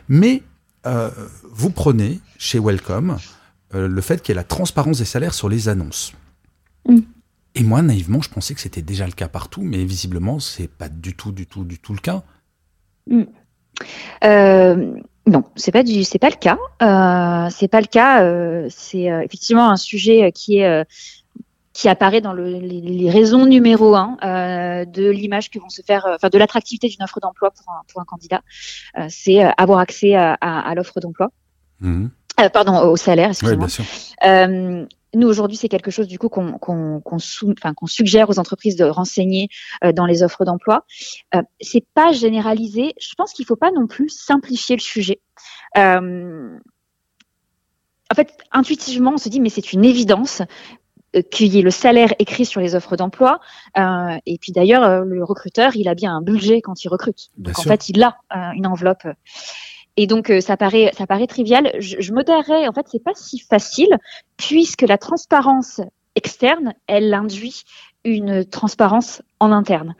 Mais 0.08 0.42
euh, 0.86 1.10
vous 1.52 1.70
prenez 1.70 2.18
chez 2.36 2.58
Welcome 2.58 3.16
euh, 3.76 3.86
le 3.86 4.00
fait 4.00 4.22
qu'il 4.22 4.32
y 4.32 4.34
ait 4.34 4.40
la 4.40 4.44
transparence 4.44 4.98
des 4.98 5.04
salaires 5.04 5.34
sur 5.34 5.48
les 5.48 5.68
annonces. 5.68 6.12
Mm. 6.88 7.00
Et 7.54 7.62
moi, 7.62 7.80
naïvement, 7.82 8.20
je 8.20 8.28
pensais 8.28 8.54
que 8.54 8.60
c'était 8.60 8.82
déjà 8.82 9.06
le 9.06 9.12
cas 9.12 9.28
partout, 9.28 9.62
mais 9.62 9.82
visiblement, 9.84 10.40
c'est 10.40 10.68
pas 10.68 10.88
du 10.88 11.14
tout, 11.14 11.32
du 11.32 11.46
tout, 11.46 11.64
du 11.64 11.78
tout 11.78 11.94
le 11.94 12.00
cas. 12.00 12.22
Mm. 13.08 13.22
Euh, 14.24 14.94
non, 15.26 15.44
c'est 15.56 15.72
pas 15.72 15.82
du, 15.82 16.04
c'est 16.04 16.18
pas 16.18 16.28
le 16.28 16.36
cas. 16.36 16.58
Euh, 16.82 17.48
c'est 17.50 17.68
pas 17.68 17.80
le 17.80 17.86
cas. 17.86 18.22
Euh, 18.22 18.66
c'est 18.70 19.04
effectivement 19.24 19.70
un 19.70 19.76
sujet 19.76 20.30
qui 20.32 20.58
est 20.58 20.86
qui 21.72 21.90
apparaît 21.90 22.22
dans 22.22 22.32
le, 22.32 22.58
les, 22.58 23.10
raisons 23.10 23.44
numéro 23.44 23.94
un 23.96 24.16
de 24.86 25.10
l'image 25.10 25.50
que 25.50 25.58
vont 25.58 25.68
se 25.68 25.82
faire, 25.82 26.06
enfin 26.08 26.30
de 26.30 26.38
l'attractivité 26.38 26.88
d'une 26.88 27.02
offre 27.02 27.20
d'emploi 27.20 27.50
pour 27.50 27.70
un, 27.70 27.82
pour 27.92 28.00
un 28.00 28.06
candidat. 28.06 28.40
c'est 29.10 29.42
avoir 29.58 29.80
accès 29.80 30.14
à, 30.14 30.32
à, 30.40 30.74
l'offre 30.74 31.00
d'emploi. 31.00 31.30
Mm. 31.80 32.06
pardon, 32.50 32.78
au 32.80 32.96
salaire, 32.96 33.28
excusez-moi. 33.28 33.66
Oui, 34.22 34.86
nous 35.16 35.28
aujourd'hui, 35.28 35.56
c'est 35.56 35.68
quelque 35.68 35.90
chose 35.90 36.06
du 36.06 36.18
coup 36.18 36.28
qu'on 36.28 37.18
suggère 37.86 38.30
aux 38.30 38.38
entreprises 38.38 38.76
de 38.76 38.84
renseigner 38.84 39.48
euh, 39.84 39.92
dans 39.92 40.06
les 40.06 40.22
offres 40.22 40.44
d'emploi. 40.44 40.84
Euh, 41.34 41.42
c'est 41.60 41.84
pas 41.94 42.12
généralisé. 42.12 42.94
Je 43.00 43.14
pense 43.16 43.32
qu'il 43.32 43.46
faut 43.46 43.56
pas 43.56 43.70
non 43.70 43.86
plus 43.86 44.08
simplifier 44.10 44.76
le 44.76 44.82
sujet. 44.82 45.20
Euh, 45.76 46.58
en 48.10 48.14
fait, 48.14 48.32
intuitivement, 48.52 49.12
on 49.14 49.18
se 49.18 49.28
dit 49.28 49.40
mais 49.40 49.48
c'est 49.48 49.72
une 49.72 49.84
évidence 49.84 50.42
euh, 51.16 51.22
qu'il 51.22 51.48
y 51.48 51.58
ait 51.58 51.62
le 51.62 51.70
salaire 51.70 52.12
écrit 52.18 52.44
sur 52.44 52.60
les 52.60 52.74
offres 52.74 52.96
d'emploi. 52.96 53.40
Euh, 53.78 54.18
et 54.26 54.38
puis 54.38 54.52
d'ailleurs, 54.52 55.04
le 55.04 55.24
recruteur, 55.24 55.74
il 55.76 55.88
a 55.88 55.94
bien 55.94 56.14
un 56.14 56.22
budget 56.22 56.60
quand 56.60 56.84
il 56.84 56.88
recrute. 56.88 57.30
Donc 57.38 57.58
en 57.58 57.62
fait, 57.62 57.88
il 57.88 58.02
a 58.02 58.18
une 58.54 58.66
enveloppe. 58.66 59.06
Et 59.96 60.06
donc 60.06 60.30
euh, 60.30 60.40
ça 60.40 60.56
paraît 60.56 60.92
ça 60.96 61.06
paraît 61.06 61.26
trivial. 61.26 61.72
Je, 61.78 61.96
je 61.98 62.12
modérerais 62.12 62.68
en 62.68 62.72
fait 62.72 62.86
c'est 62.90 63.02
pas 63.02 63.14
si 63.14 63.38
facile 63.38 63.96
puisque 64.36 64.82
la 64.82 64.98
transparence 64.98 65.80
externe 66.14 66.74
elle 66.86 67.12
induit 67.14 67.62
une 68.04 68.44
transparence 68.44 69.22
en 69.40 69.52
interne. 69.52 69.94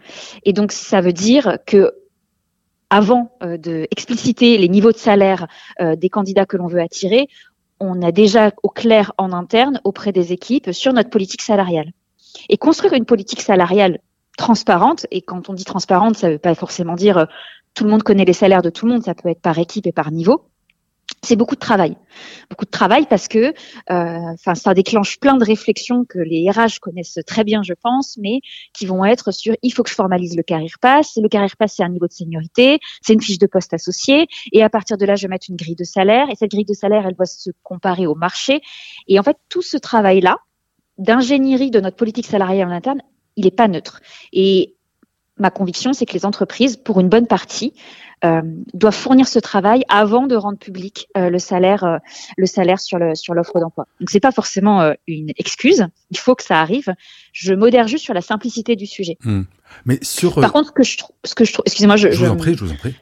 Et 0.45 0.53
donc 0.53 0.73
ça 0.73 1.01
veut 1.01 1.13
dire 1.13 1.59
que 1.67 1.93
avant 2.91 3.37
euh, 3.43 3.57
de 3.57 3.87
expliciter 3.91 4.59
les 4.59 4.69
niveaux 4.69 4.93
de 4.93 4.97
salaire 4.97 5.49
euh, 5.81 5.97
des 5.97 6.09
candidats 6.09 6.47
que 6.47 6.57
l'on 6.57 6.69
veut 6.69 6.81
attirer, 6.81 7.27
on 7.81 8.01
a 8.03 8.13
déjà 8.13 8.53
au 8.63 8.69
clair 8.69 9.13
en 9.19 9.33
interne 9.33 9.81
auprès 9.85 10.13
des 10.13 10.33
équipes 10.33 10.73
sur 10.73 10.93
notre 10.93 11.11
politique 11.11 11.43
salariale. 11.43 11.93
Et 12.49 12.59
construire 12.59 12.93
une 12.93 13.05
politique 13.05 13.41
salariale 13.41 13.99
transparente, 14.37 15.07
et 15.11 15.23
quand 15.23 15.49
on 15.49 15.55
dit 15.55 15.65
transparente, 15.65 16.17
ça 16.17 16.29
ne 16.29 16.35
veut 16.35 16.39
pas 16.39 16.55
forcément 16.55 16.95
dire 16.95 17.27
tout 17.77 17.85
le 17.85 17.91
monde 17.91 18.03
connaît 18.03 18.25
les 18.25 18.33
salaires 18.33 18.63
de 18.63 18.71
tout 18.71 18.87
le 18.87 18.93
monde, 18.93 19.05
ça 19.05 19.15
peut 19.15 19.29
être 19.29 19.41
par 19.41 19.59
équipe 19.59 19.87
et 19.87 19.93
par 19.93 20.11
niveau. 20.11 20.49
C'est 21.23 21.37
beaucoup 21.37 21.55
de 21.55 21.61
travail, 21.61 21.97
beaucoup 22.51 22.65
de 22.65 22.71
travail 22.71 23.07
parce 23.09 23.29
que, 23.29 23.39
euh, 23.49 23.53
enfin, 23.91 24.55
ça 24.55 24.75
déclenche 24.75 25.21
plein 25.21 25.37
de 25.37 25.45
réflexions 25.45 26.05
que 26.05 26.19
les 26.19 26.51
RH 26.51 26.81
connaissent 26.81 27.19
très 27.27 27.45
bien, 27.45 27.63
je 27.63 27.75
pense, 27.75 28.17
mais 28.21 28.41
qui 28.73 28.87
vont 28.87 29.05
être 29.05 29.33
sur 29.33 29.55
il 29.63 29.71
faut 29.71 29.83
que 29.85 29.91
je 29.91 29.95
formalise 29.95 30.37
le 30.37 30.43
carrière 30.43 30.79
pass. 30.81 31.17
Le 31.21 31.29
carrière 31.29 31.57
pass, 31.57 31.75
c'est 31.77 31.85
un 31.85 31.91
niveau 31.91 32.07
de 32.07 32.13
seniorité, 32.13 32.81
c'est 33.03 33.13
une 33.13 33.23
fiche 33.23 33.39
de 33.39 33.47
poste 33.47 33.73
associée, 33.73 34.27
et 34.53 34.65
à 34.65 34.71
partir 34.71 34.99
de 34.99 35.05
là, 35.05 35.15
je 35.15 35.23
vais 35.23 35.29
mettre 35.29 35.47
une 35.49 35.57
grille 35.57 35.77
de 35.77 35.85
salaire, 35.85 36.29
et 36.31 36.35
cette 36.35 36.51
grille 36.51 36.65
de 36.65 36.75
salaire, 36.75 37.07
elle 37.07 37.15
doit 37.15 37.27
se 37.27 37.51
comparer 37.63 38.07
au 38.07 38.15
marché. 38.15 38.61
Et 39.07 39.19
en 39.21 39.23
fait, 39.23 39.37
tout 39.49 39.63
ce 39.63 39.77
travail-là 39.77 40.39
d'ingénierie 40.99 41.71
de 41.71 41.81
notre 41.81 41.97
politique 41.97 42.27
salariale 42.27 42.69
en 42.69 42.73
interne, 42.73 43.03
il 43.37 43.45
n'est 43.45 43.51
pas 43.51 43.69
neutre. 43.69 44.01
Et 44.33 44.75
ma 45.39 45.51
conviction, 45.51 45.93
c'est 45.93 46.07
que 46.07 46.15
les 46.15 46.25
entreprises, 46.25 46.77
pour 46.77 47.01
une 47.01 47.09
bonne 47.09 47.27
partie, 47.27 47.73
euh, 48.25 48.41
doivent 48.73 48.95
fournir 48.95 49.29
ce 49.29 49.39
travail 49.39 49.85
avant 49.91 50.27
de 50.27 50.35
rendre 50.35 50.59
public 50.59 51.07
euh, 51.19 51.29
le 51.29 51.39
salaire, 51.39 51.85
euh, 51.85 51.99
le 52.39 52.47
salaire 52.47 52.81
sur 52.81 52.99
l'offre 52.99 53.61
d'emploi. 53.61 53.87
Donc 54.01 54.09
c'est 54.09 54.21
pas 54.21 54.33
forcément 54.33 54.95
une 55.07 55.33
excuse. 55.37 55.87
Il 56.11 56.19
faut 56.19 56.35
que 56.35 56.43
ça 56.43 56.61
arrive. 56.61 56.95
Je 57.33 57.53
modère 57.53 57.89
juste 57.89 58.05
sur 58.05 58.15
la 58.15 58.23
simplicité 58.23 58.75
du 58.75 58.87
sujet. 58.87 59.19
Hmm. 59.23 59.43
Mais 59.85 59.99
sur. 60.01 60.37
Par 60.37 60.53
contre, 60.53 60.69
ce 60.69 60.73
que 60.73 60.83
je, 60.83 60.97
ce 61.25 61.35
que 61.35 61.45
je 61.45 61.53
trouve, 61.53 61.65
excusez-moi, 61.67 61.97
je, 61.97 62.11
je 62.11 62.25
vous 62.25 62.31
en 62.31 62.37
prie, 62.37 62.55
je 62.55 62.65
vous 62.65 62.73
en 62.73 62.77
prie. 62.77 62.95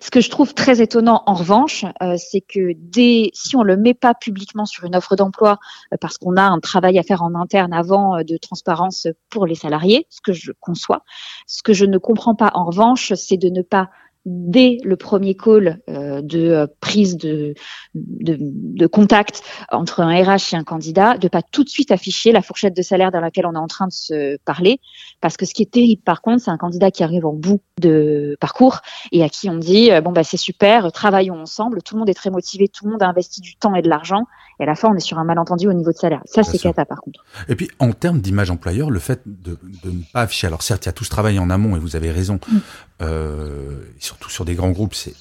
Ce 0.00 0.10
que 0.10 0.20
je 0.20 0.30
trouve 0.30 0.54
très 0.54 0.80
étonnant, 0.80 1.22
en 1.26 1.34
revanche, 1.34 1.84
euh, 2.02 2.16
c'est 2.16 2.40
que 2.40 2.72
dès, 2.76 3.30
si 3.34 3.56
on 3.56 3.62
le 3.62 3.76
met 3.76 3.94
pas 3.94 4.14
publiquement 4.14 4.64
sur 4.64 4.84
une 4.84 4.96
offre 4.96 5.16
d'emploi, 5.16 5.58
euh, 5.92 5.96
parce 6.00 6.18
qu'on 6.18 6.36
a 6.36 6.42
un 6.42 6.60
travail 6.60 6.98
à 6.98 7.02
faire 7.02 7.22
en 7.22 7.34
interne 7.34 7.72
avant 7.72 8.16
euh, 8.16 8.22
de 8.22 8.36
transparence 8.36 9.06
pour 9.30 9.46
les 9.46 9.54
salariés, 9.54 10.06
ce 10.10 10.20
que 10.20 10.32
je 10.32 10.52
conçois, 10.60 11.02
ce 11.46 11.62
que 11.62 11.72
je 11.72 11.84
ne 11.84 11.98
comprends 11.98 12.34
pas, 12.34 12.50
en 12.54 12.64
revanche, 12.64 13.12
c'est 13.14 13.36
de 13.36 13.48
ne 13.48 13.62
pas 13.62 13.90
dès 14.24 14.78
le 14.84 14.96
premier 14.96 15.34
call 15.34 15.80
euh, 15.88 16.22
de 16.22 16.50
euh, 16.50 16.66
prise 16.80 17.16
de, 17.16 17.54
de, 17.94 18.36
de, 18.40 18.86
contact 18.86 19.42
entre 19.70 20.00
un 20.00 20.22
RH 20.22 20.52
et 20.52 20.56
un 20.56 20.62
candidat, 20.62 21.18
de 21.18 21.26
pas 21.26 21.42
tout 21.42 21.64
de 21.64 21.68
suite 21.68 21.90
afficher 21.90 22.30
la 22.30 22.40
fourchette 22.40 22.76
de 22.76 22.82
salaire 22.82 23.10
dans 23.10 23.20
laquelle 23.20 23.46
on 23.46 23.54
est 23.54 23.58
en 23.58 23.66
train 23.66 23.88
de 23.88 23.92
se 23.92 24.36
parler, 24.44 24.78
parce 25.20 25.36
que 25.36 25.44
ce 25.44 25.54
qui 25.54 25.62
est 25.62 25.70
terrible 25.72 26.02
par 26.02 26.22
contre, 26.22 26.44
c'est 26.44 26.50
un 26.50 26.56
candidat 26.56 26.92
qui 26.92 27.02
arrive 27.02 27.26
en 27.26 27.32
bout 27.32 27.62
de 27.80 28.36
parcours 28.40 28.80
et 29.10 29.24
à 29.24 29.28
qui 29.28 29.50
on 29.50 29.56
dit 29.56 29.90
euh, 29.90 30.00
bon 30.00 30.12
bah 30.12 30.22
c'est 30.22 30.36
super, 30.36 30.92
travaillons 30.92 31.40
ensemble, 31.40 31.82
tout 31.82 31.96
le 31.96 32.00
monde 32.00 32.08
est 32.08 32.14
très 32.14 32.30
motivé, 32.30 32.68
tout 32.68 32.84
le 32.84 32.92
monde 32.92 33.02
a 33.02 33.08
investi 33.08 33.40
du 33.40 33.56
temps 33.56 33.74
et 33.74 33.82
de 33.82 33.88
l'argent, 33.88 34.26
et 34.60 34.62
à 34.62 34.66
la 34.66 34.76
fin 34.76 34.88
on 34.88 34.94
est 34.94 35.00
sur 35.00 35.18
un 35.18 35.24
malentendu 35.24 35.66
au 35.66 35.72
niveau 35.72 35.90
de 35.90 35.98
salaire. 35.98 36.22
Ça 36.26 36.44
c'est 36.44 36.58
cata 36.58 36.84
par 36.84 37.00
contre. 37.00 37.24
Et 37.48 37.56
puis 37.56 37.70
en 37.80 37.92
termes 37.92 38.20
d'image 38.20 38.52
employeur, 38.52 38.90
le 38.90 39.00
fait 39.00 39.20
de, 39.26 39.58
de, 39.82 39.90
ne 39.90 40.02
pas 40.12 40.22
afficher, 40.22 40.46
alors 40.46 40.62
certes 40.62 40.84
il 40.84 40.88
y 40.88 40.90
a 40.90 40.92
tout 40.92 41.04
ce 41.04 41.10
travail 41.10 41.40
en 41.40 41.50
amont 41.50 41.74
et 41.74 41.80
vous 41.80 41.96
avez 41.96 42.12
raison. 42.12 42.38
Mm. 42.46 42.58
Euh, 43.02 43.80
surtout 44.12 44.30
sur 44.30 44.44
des 44.44 44.54
grands 44.54 44.70
groupes, 44.70 44.94
c'est 44.94 45.14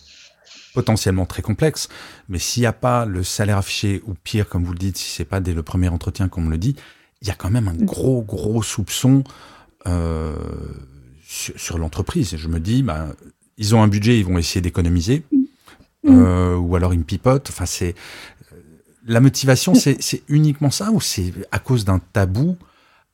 potentiellement 0.73 1.25
très 1.25 1.41
complexe. 1.41 1.87
Mais 2.29 2.39
s'il 2.39 2.61
n'y 2.61 2.67
a 2.67 2.73
pas 2.73 3.05
le 3.05 3.23
salaire 3.23 3.57
affiché, 3.57 4.01
ou 4.05 4.13
pire, 4.13 4.49
comme 4.49 4.63
vous 4.63 4.73
le 4.73 4.79
dites, 4.79 4.97
si 4.97 5.09
c'est 5.09 5.25
pas 5.25 5.39
dès 5.39 5.53
le 5.53 5.63
premier 5.63 5.87
entretien 5.87 6.27
qu'on 6.27 6.41
me 6.41 6.51
le 6.51 6.57
dit, 6.57 6.75
il 7.21 7.27
y 7.27 7.31
a 7.31 7.35
quand 7.35 7.49
même 7.49 7.67
un 7.67 7.73
gros, 7.73 8.21
gros 8.21 8.61
soupçon 8.63 9.23
euh, 9.87 10.35
sur, 11.25 11.77
l'entreprise. 11.77 12.33
Et 12.33 12.37
je 12.37 12.47
me 12.47 12.59
dis, 12.59 12.83
bah, 12.83 13.07
ils 13.57 13.75
ont 13.75 13.81
un 13.81 13.87
budget, 13.87 14.19
ils 14.19 14.25
vont 14.25 14.37
essayer 14.37 14.61
d'économiser, 14.61 15.23
mm. 16.03 16.09
euh, 16.09 16.55
ou 16.57 16.75
alors 16.75 16.93
ils 16.93 16.99
me 16.99 17.05
pipotent. 17.05 17.49
Enfin, 17.49 17.65
c'est 17.65 17.95
la 19.05 19.21
motivation, 19.21 19.73
c'est 19.73 20.23
uniquement 20.27 20.69
ça, 20.69 20.91
ou 20.91 20.99
c'est 20.99 21.33
à 21.51 21.59
cause 21.59 21.85
d'un 21.85 21.99
tabou 21.99 22.57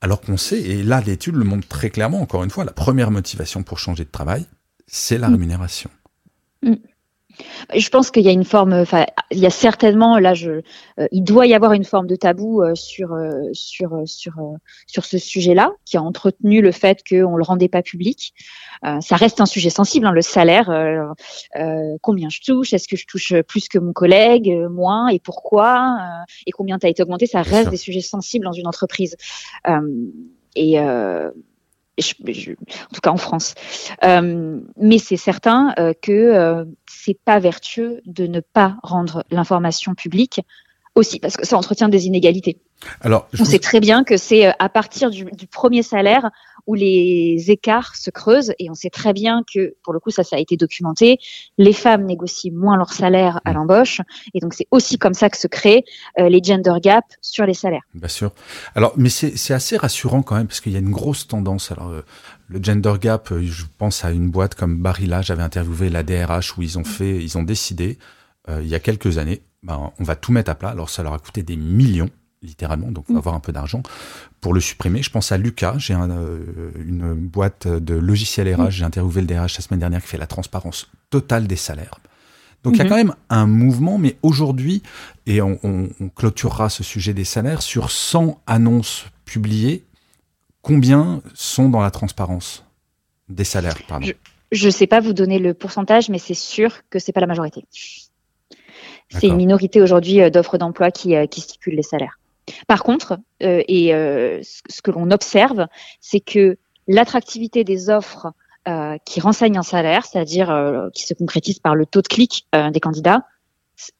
alors 0.02 0.22
qu'on 0.22 0.38
sait, 0.38 0.62
et 0.62 0.84
là 0.84 1.02
l'étude 1.02 1.36
le 1.36 1.44
montre 1.44 1.68
très 1.68 1.90
clairement, 1.90 2.22
encore 2.22 2.44
une 2.44 2.52
fois, 2.52 2.66
la 2.66 2.72
première 2.72 3.10
motivation 3.10 3.64
pour 3.64 3.80
changer 3.80 4.04
de 4.04 4.12
travail, 4.12 4.46
c'est 4.88 5.18
la 5.18 5.30
mm. 5.30 5.34
rémunération. 5.34 5.90
Mm. 6.64 6.76
Je 7.76 7.90
pense 7.90 8.10
qu'il 8.10 8.24
y 8.24 8.30
a 8.30 8.32
une 8.32 8.46
forme, 8.46 8.74
enfin, 8.74 9.06
il 9.30 9.38
y 9.38 9.46
a 9.46 9.52
certainement 9.52 10.18
là, 10.18 10.34
je, 10.34 10.62
euh, 11.00 11.08
il 11.12 11.24
doit 11.24 11.46
y 11.46 11.54
avoir 11.54 11.74
une 11.74 11.84
forme 11.84 12.08
de 12.08 12.16
tabou 12.16 12.64
euh, 12.64 12.74
sur 12.74 13.14
euh, 13.14 13.32
sur 13.54 14.02
sur 14.06 14.34
sur 14.88 15.06
ce 15.06 15.18
sujet-là, 15.18 15.72
qui 15.86 15.98
a 15.98 16.02
entretenu 16.02 16.62
le 16.62 16.72
fait 16.72 17.04
qu'on 17.08 17.36
le 17.36 17.44
rendait 17.44 17.68
pas 17.68 17.84
public. 17.84 18.34
ça 19.02 19.16
reste 19.16 19.42
un 19.42 19.46
sujet 19.46 19.70
sensible, 19.70 20.08
hein, 20.08 20.12
le 20.12 20.22
salaire. 20.22 20.72
combien 22.02 22.30
je 22.30 22.42
touche 22.42 22.74
Est-ce 22.74 22.88
que 22.88 22.96
je 22.96 23.06
touche 23.06 23.34
plus 23.42 23.68
que 23.68 23.80
mon 23.80 23.94
collègue, 23.94 24.52
moins 24.72 25.08
et 25.10 25.20
pourquoi 25.20 25.98
Et 26.46 26.52
combien 26.52 26.80
tu 26.80 26.88
as 26.88 26.90
été 26.90 27.04
augmenté 27.04 27.28
Ça 27.28 27.42
reste 27.42 27.70
des 27.70 27.78
sujets 27.78 28.02
sensibles 28.02 28.46
dans 28.46 28.52
une 28.52 28.68
entreprise. 28.68 29.16
et 30.56 30.80
en 32.00 32.94
tout 32.94 33.02
cas 33.02 33.12
en 33.12 33.18
France. 33.18 33.56
Euh, 34.04 34.60
mais 34.78 34.98
c'est 34.98 35.18
certain 35.18 35.74
euh, 35.80 35.94
que 36.00 36.12
euh, 36.12 36.66
c'est 36.88 37.18
pas 37.26 37.40
vertueux 37.40 38.02
de 38.06 38.28
ne 38.28 38.40
pas 38.40 38.78
rendre 38.84 39.24
l'information 39.32 39.96
publique 39.96 40.42
aussi, 40.98 41.20
parce 41.20 41.38
que 41.38 41.46
ça 41.46 41.58
entretient 41.58 41.90
des 41.90 42.08
inégalités. 42.08 42.58
Alors, 43.02 43.28
on 43.40 43.46
sait 43.46 43.60
très 43.60 43.80
bien 43.80 44.04
que 44.04 44.18
c'est 44.18 44.54
à 44.60 44.70
partir 44.70 45.10
du, 45.10 45.26
du, 45.26 45.48
premier 45.48 45.84
salaire 45.84 46.30
où 46.68 46.74
les 46.74 47.46
écarts 47.48 47.96
se 47.96 48.10
creusent 48.10 48.54
et 48.60 48.70
on 48.70 48.74
sait 48.76 48.90
très 48.90 49.14
bien 49.14 49.44
que, 49.52 49.76
pour 49.84 49.94
le 49.94 50.00
coup, 50.00 50.12
ça, 50.12 50.24
ça 50.24 50.36
a 50.36 50.40
été 50.40 50.58
documenté, 50.58 51.18
les 51.58 51.74
femmes 51.74 52.06
négocient 52.06 52.52
moins 52.54 52.78
leur 52.78 52.92
salaire 52.92 53.40
à 53.46 53.52
mm. 53.52 53.56
l'embauche 53.56 54.02
et 54.34 54.40
donc 54.40 54.54
c'est 54.54 54.68
aussi 54.72 54.98
comme 54.98 55.14
ça 55.14 55.30
que 55.30 55.38
se 55.38 55.48
créent 55.48 55.86
euh, 56.20 56.30
les 56.30 56.42
gender 56.44 56.74
gaps 56.82 57.16
sur 57.22 57.46
les 57.46 57.54
salaires. 57.54 57.84
Bien 57.94 58.10
sûr. 58.10 58.32
Alors, 58.76 58.94
mais 58.98 59.10
c'est 59.10 59.54
assez 59.54 59.78
rassurant 59.78 60.22
quand 60.22 60.36
même 60.36 60.48
parce 60.48 60.60
qu'il 60.60 60.74
y 60.74 60.76
a 60.76 60.80
une 60.80 60.92
grosse 60.92 61.28
tendance. 61.28 61.72
Alors, 61.72 61.90
euh, 61.90 62.04
le 62.50 62.62
gender 62.62 62.94
gap, 63.00 63.32
euh, 63.32 63.42
je 63.44 63.64
pense 63.78 64.04
à 64.04 64.12
une 64.12 64.30
boîte 64.30 64.56
comme 64.56 64.78
Barilla, 64.82 65.22
j'avais 65.22 65.44
interviewé 65.44 65.90
la 65.90 66.04
DRH 66.04 66.58
où 66.58 66.62
ils 66.62 66.78
ont 66.78 66.84
fait, 66.84 67.16
ils 67.16 67.38
ont 67.38 67.44
décidé 67.44 67.98
il 68.62 68.68
y 68.68 68.76
a 68.76 68.80
quelques 68.80 69.18
années, 69.18 69.42
ben, 69.68 69.92
on 70.00 70.04
va 70.04 70.16
tout 70.16 70.32
mettre 70.32 70.50
à 70.50 70.56
plat. 70.56 70.70
Alors, 70.70 70.90
ça 70.90 71.04
leur 71.04 71.14
a 71.14 71.20
coûté 71.20 71.44
des 71.44 71.58
millions 71.58 72.10
littéralement, 72.42 72.92
donc 72.92 73.06
il 73.06 73.08
faut 73.08 73.14
mm. 73.14 73.18
avoir 73.18 73.36
un 73.36 73.40
peu 73.40 73.52
d'argent 73.52 73.84
pour 74.42 74.54
le 74.54 74.62
supprimer. 74.62 75.02
Je 75.02 75.10
pense 75.10 75.32
à 75.32 75.38
Lucas, 75.38 75.76
j'ai 75.78 75.96
euh, 75.96 76.72
une 76.78 77.14
boîte 77.14 77.68
de 77.68 77.96
logiciels 77.96 78.54
RH, 78.54 78.70
j'ai 78.70 78.86
interviewé 78.86 79.22
le 79.22 79.28
DRH 79.28 79.58
la 79.58 79.62
semaine 79.62 79.80
dernière 79.80 80.02
qui 80.02 80.08
fait 80.08 80.18
la 80.18 80.28
transparence 80.28 80.90
totale 81.10 81.48
des 81.48 81.56
salaires. 81.56 82.00
Donc 82.64 82.76
il 82.76 82.78
y 82.78 82.82
a 82.82 82.86
mm-hmm. 82.86 82.90
quand 82.90 82.96
même 82.96 83.16
un 83.30 83.48
mouvement, 83.48 83.98
mais 83.98 84.18
aujourd'hui, 84.22 84.84
et 85.26 85.42
on, 85.42 85.90
clôturera 86.16 86.70
ce 86.70 86.84
sujet 86.84 87.14
des 87.14 87.26
salaires, 87.26 87.62
sur 87.62 87.92
100 87.92 88.42
annonces 88.48 89.06
publiées, 89.26 89.84
combien 90.62 91.22
sont 91.34 91.70
dans 91.70 91.82
la 91.82 91.92
transparence 91.92 92.66
des 93.30 93.44
salaires 93.44 93.78
Je 94.52 94.66
ne 94.66 94.72
sais 94.72 94.88
pas 94.88 95.02
vous 95.02 95.14
donner 95.14 95.40
le 95.40 95.54
pourcentage, 95.54 96.10
mais 96.10 96.20
c'est 96.20 96.34
sûr 96.34 96.82
que 96.90 97.00
c'est 97.00 97.12
pas 97.12 97.22
la 97.22 97.28
majorité. 97.28 97.66
C'est 99.10 99.28
une 99.28 99.38
minorité 99.38 99.82
aujourd'hui 99.82 100.22
euh, 100.22 100.30
d'offres 100.30 100.58
d'emploi 100.58 100.92
qui, 100.92 101.16
euh, 101.16 101.28
qui 101.28 101.42
stipulent 101.42 101.76
les 101.76 101.84
salaires. 101.84 102.20
Par 102.68 102.84
contre, 102.84 103.20
euh, 103.44 103.64
et 103.68 103.94
euh, 103.94 104.42
ce 104.42 104.82
que 104.82 104.92
l'on 104.92 105.12
observe, 105.12 105.68
c'est 106.02 106.20
que 106.20 106.58
l'attractivité 106.88 107.64
des 107.64 107.90
offres 107.90 108.32
euh, 108.68 108.98
qui 109.06 109.20
renseignent 109.20 109.58
un 109.58 109.64
salaire, 109.64 110.06
c'est-à-dire 110.06 110.50
euh, 110.50 110.90
qui 110.94 111.04
se 111.04 111.14
concrétise 111.14 111.60
par 111.60 111.76
le 111.76 111.86
taux 111.86 112.02
de 112.02 112.08
clic 112.08 112.48
euh, 112.56 112.70
des 112.70 112.80
candidats, 112.80 113.24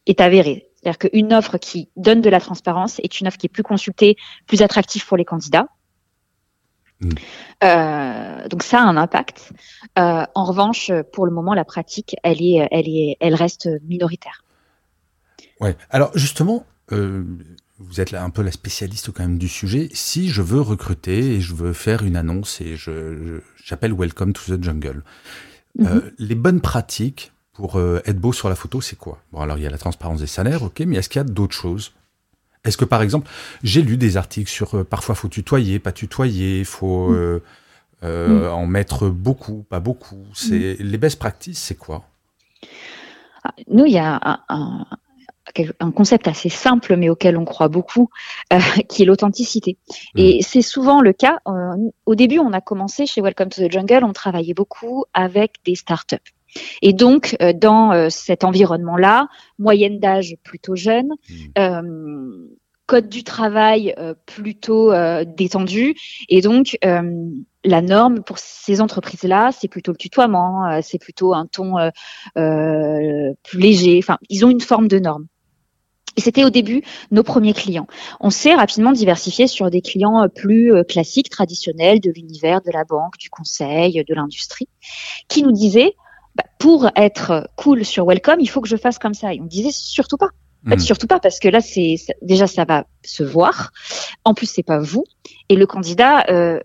est 0.06 0.20
avérée. 0.22 0.70
C'est-à-dire 0.76 0.98
qu'une 0.98 1.34
offre 1.34 1.58
qui 1.58 1.90
donne 1.96 2.22
de 2.22 2.30
la 2.30 2.40
transparence 2.40 3.00
est 3.00 3.20
une 3.20 3.28
offre 3.28 3.38
qui 3.38 3.46
est 3.46 3.50
plus 3.50 3.64
consultée, 3.64 4.18
plus 4.46 4.62
attractive 4.62 5.06
pour 5.06 5.18
les 5.18 5.26
candidats. 5.26 5.68
Mmh. 7.00 7.10
donc 8.50 8.64
ça 8.64 8.80
a 8.80 8.82
un 8.82 8.98
impact. 8.98 9.52
en 9.96 10.44
revanche, 10.44 10.92
pour 11.14 11.28
le 11.28 11.32
moment, 11.32 11.54
la 11.54 11.64
pratique, 11.64 12.16
elle 12.24 12.42
est, 12.42 12.68
elle 12.72 12.90
est, 12.90 13.18
elle 13.20 13.36
reste 13.36 13.70
minoritaire. 13.84 14.44
Ouais. 15.60 15.76
Alors 15.90 16.12
justement, 16.16 16.66
euh, 16.92 17.24
vous 17.80 18.02
êtes 18.02 18.12
là 18.12 18.24
un 18.24 18.30
peu 18.30 18.42
la 18.42 18.52
spécialiste 18.52 19.12
quand 19.12 19.24
même 19.24 19.38
du 19.38 19.48
sujet. 19.48 19.90
Si 19.94 20.30
je 20.30 20.42
veux 20.42 20.62
recruter 20.62 21.36
et 21.36 21.42
je 21.42 21.54
veux 21.54 21.74
faire 21.74 22.04
une 22.04 22.16
annonce 22.16 22.62
et 22.62 22.76
je 22.76 23.40
j'appelle 23.64 23.94
Welcome 23.94 24.34
to 24.34 24.58
the 24.58 24.64
Jungle, 24.64 25.04
euh, 25.82 25.96
mhm. 25.96 26.12
les 26.18 26.36
bonnes 26.36 26.62
pratiques 26.62 27.32
pour 27.54 27.78
euh, 27.78 28.02
être 28.06 28.20
beau 28.20 28.34
sur 28.34 28.50
la 28.50 28.56
photo, 28.56 28.82
c'est 28.82 28.96
quoi? 28.96 29.20
Bon, 29.32 29.42
alors 29.42 29.58
il 29.58 29.64
y 29.64 29.68
a 29.68 29.70
la 29.70 29.78
transparence 29.78 30.20
des 30.20 30.28
salaires, 30.28 30.64
ok, 30.64 30.80
mais 30.82 30.98
est-ce 30.98 31.10
qu'il 31.10 31.20
y 31.20 31.22
a 31.22 31.28
d'autres 31.28 31.56
choses? 31.56 31.92
Est-ce 32.64 32.78
que 32.78 32.86
par 32.86 33.02
exemple, 33.02 33.30
j'ai 33.64 33.82
lu 33.82 33.98
des 33.98 34.18
articles 34.18 34.50
sur 34.50 34.76
euh, 34.76 34.84
parfois 34.84 35.16
faut 35.16 35.28
tutoyer, 35.28 35.80
pas 35.80 35.92
tutoyer, 35.92 36.64
faut 36.64 37.10
mhm. 37.10 37.42
Mhm. 38.04 38.48
en 38.48 38.68
mettre 38.68 39.10
beaucoup, 39.10 39.66
pas 39.70 39.80
beaucoup. 39.80 40.26
C'est 40.34 40.78
les 40.80 40.98
best 40.98 41.18
practices, 41.20 41.60
c'est 41.60 41.78
quoi? 41.78 42.08
Ah, 43.44 43.54
Nous, 43.70 43.86
il 43.86 43.94
y 43.94 44.00
a 44.00 44.20
un, 44.24 44.40
un 44.50 44.86
concept 45.92 46.28
assez 46.28 46.50
simple 46.50 46.96
mais 46.96 47.10
auquel 47.10 47.38
on 47.38 47.46
croit 47.46 47.68
beaucoup, 47.68 48.10
euh, 48.54 48.60
qui 48.90 49.04
est 49.04 49.06
l'authenticité. 49.06 49.78
Mmh. 50.16 50.20
Et 50.20 50.42
c'est 50.42 50.62
souvent 50.62 51.02
le 51.02 51.14
cas. 51.14 51.40
Euh, 51.48 51.76
au 52.06 52.16
début, 52.16 52.40
on 52.40 52.54
a 52.54 52.62
commencé 52.62 53.06
chez 53.06 53.22
Welcome 53.22 53.50
to 53.50 53.68
the 53.68 53.72
Jungle, 53.72 54.04
on 54.04 54.14
travaillait 54.14 54.54
beaucoup 54.54 55.06
avec 55.14 55.56
des 55.66 55.76
startups. 55.76 56.18
Et 56.82 56.94
donc, 56.94 57.36
euh, 57.42 57.54
dans 57.54 58.10
cet 58.10 58.44
environnement-là, 58.44 59.28
moyenne 59.60 60.00
d'âge 60.00 60.36
plutôt 60.44 60.76
jeune, 60.76 61.10
mmh. 61.30 62.48
code 62.86 63.10
du 63.10 63.24
travail 63.24 63.94
plutôt 64.26 64.94
détendu, 65.26 65.96
et 66.30 66.42
donc 66.42 66.78
la 66.82 67.82
norme 67.82 68.24
pour 68.24 68.38
ces 68.40 68.80
entreprises-là, 68.80 69.52
c'est 69.52 69.68
plutôt 69.68 69.92
le 69.92 69.98
tutoiement, 69.98 70.82
c'est 70.82 71.00
plutôt 71.00 71.34
un 71.34 71.48
ton 71.48 71.76
plus 72.36 73.60
léger. 73.60 74.00
Enfin, 74.02 74.18
ils 74.30 74.46
ont 74.46 74.50
une 74.50 74.62
forme 74.62 74.88
de 74.88 75.00
norme. 75.00 75.28
Et 76.18 76.22
c'était 76.22 76.44
au 76.44 76.50
début 76.50 76.82
nos 77.12 77.24
premiers 77.24 77.54
clients. 77.54 77.88
On 78.20 78.32
s'est 78.32 78.56
rapidement 78.56 78.92
diversifié 78.92 79.48
sur 79.48 79.70
des 79.70 79.82
clients 79.82 80.24
euh, 80.24 80.28
plus 80.28 80.74
euh, 80.74 80.84
classiques, 80.84 81.30
traditionnels, 81.30 82.00
de 82.00 82.12
l'univers, 82.12 82.62
de 82.62 82.72
la 82.72 82.84
banque, 82.84 83.18
du 83.20 83.30
conseil, 83.30 84.04
de 84.04 84.14
l'industrie, 84.16 84.68
qui 85.30 85.44
nous 85.44 85.52
disaient, 85.52 85.94
bah, 86.36 86.44
pour 86.60 86.90
être 86.96 87.50
cool 87.56 87.86
sur 87.86 88.06
Welcome, 88.06 88.40
il 88.40 88.50
faut 88.50 88.62
que 88.62 88.68
je 88.68 88.78
fasse 88.78 88.98
comme 88.98 89.14
ça. 89.14 89.34
Et 89.34 89.40
on 89.40 89.46
disait 89.46 89.72
surtout 89.72 90.18
pas. 90.18 90.30
En 90.66 90.72
fait, 90.72 90.78
hmm. 90.78 90.80
surtout 90.80 91.08
pas 91.08 91.20
parce 91.20 91.40
que 91.40 91.48
là, 91.48 91.62
c'est 91.62 91.96
déjà 92.24 92.48
ça 92.48 92.66
va 92.66 92.86
se 93.06 93.24
voir. 93.24 93.72
En 94.26 94.34
plus, 94.34 94.48
c'est 94.48 94.64
pas 94.64 94.80
vous. 94.80 95.04
Et 95.50 95.56
le 95.56 95.68
candidat, 95.68 96.26
euh, 96.30 96.60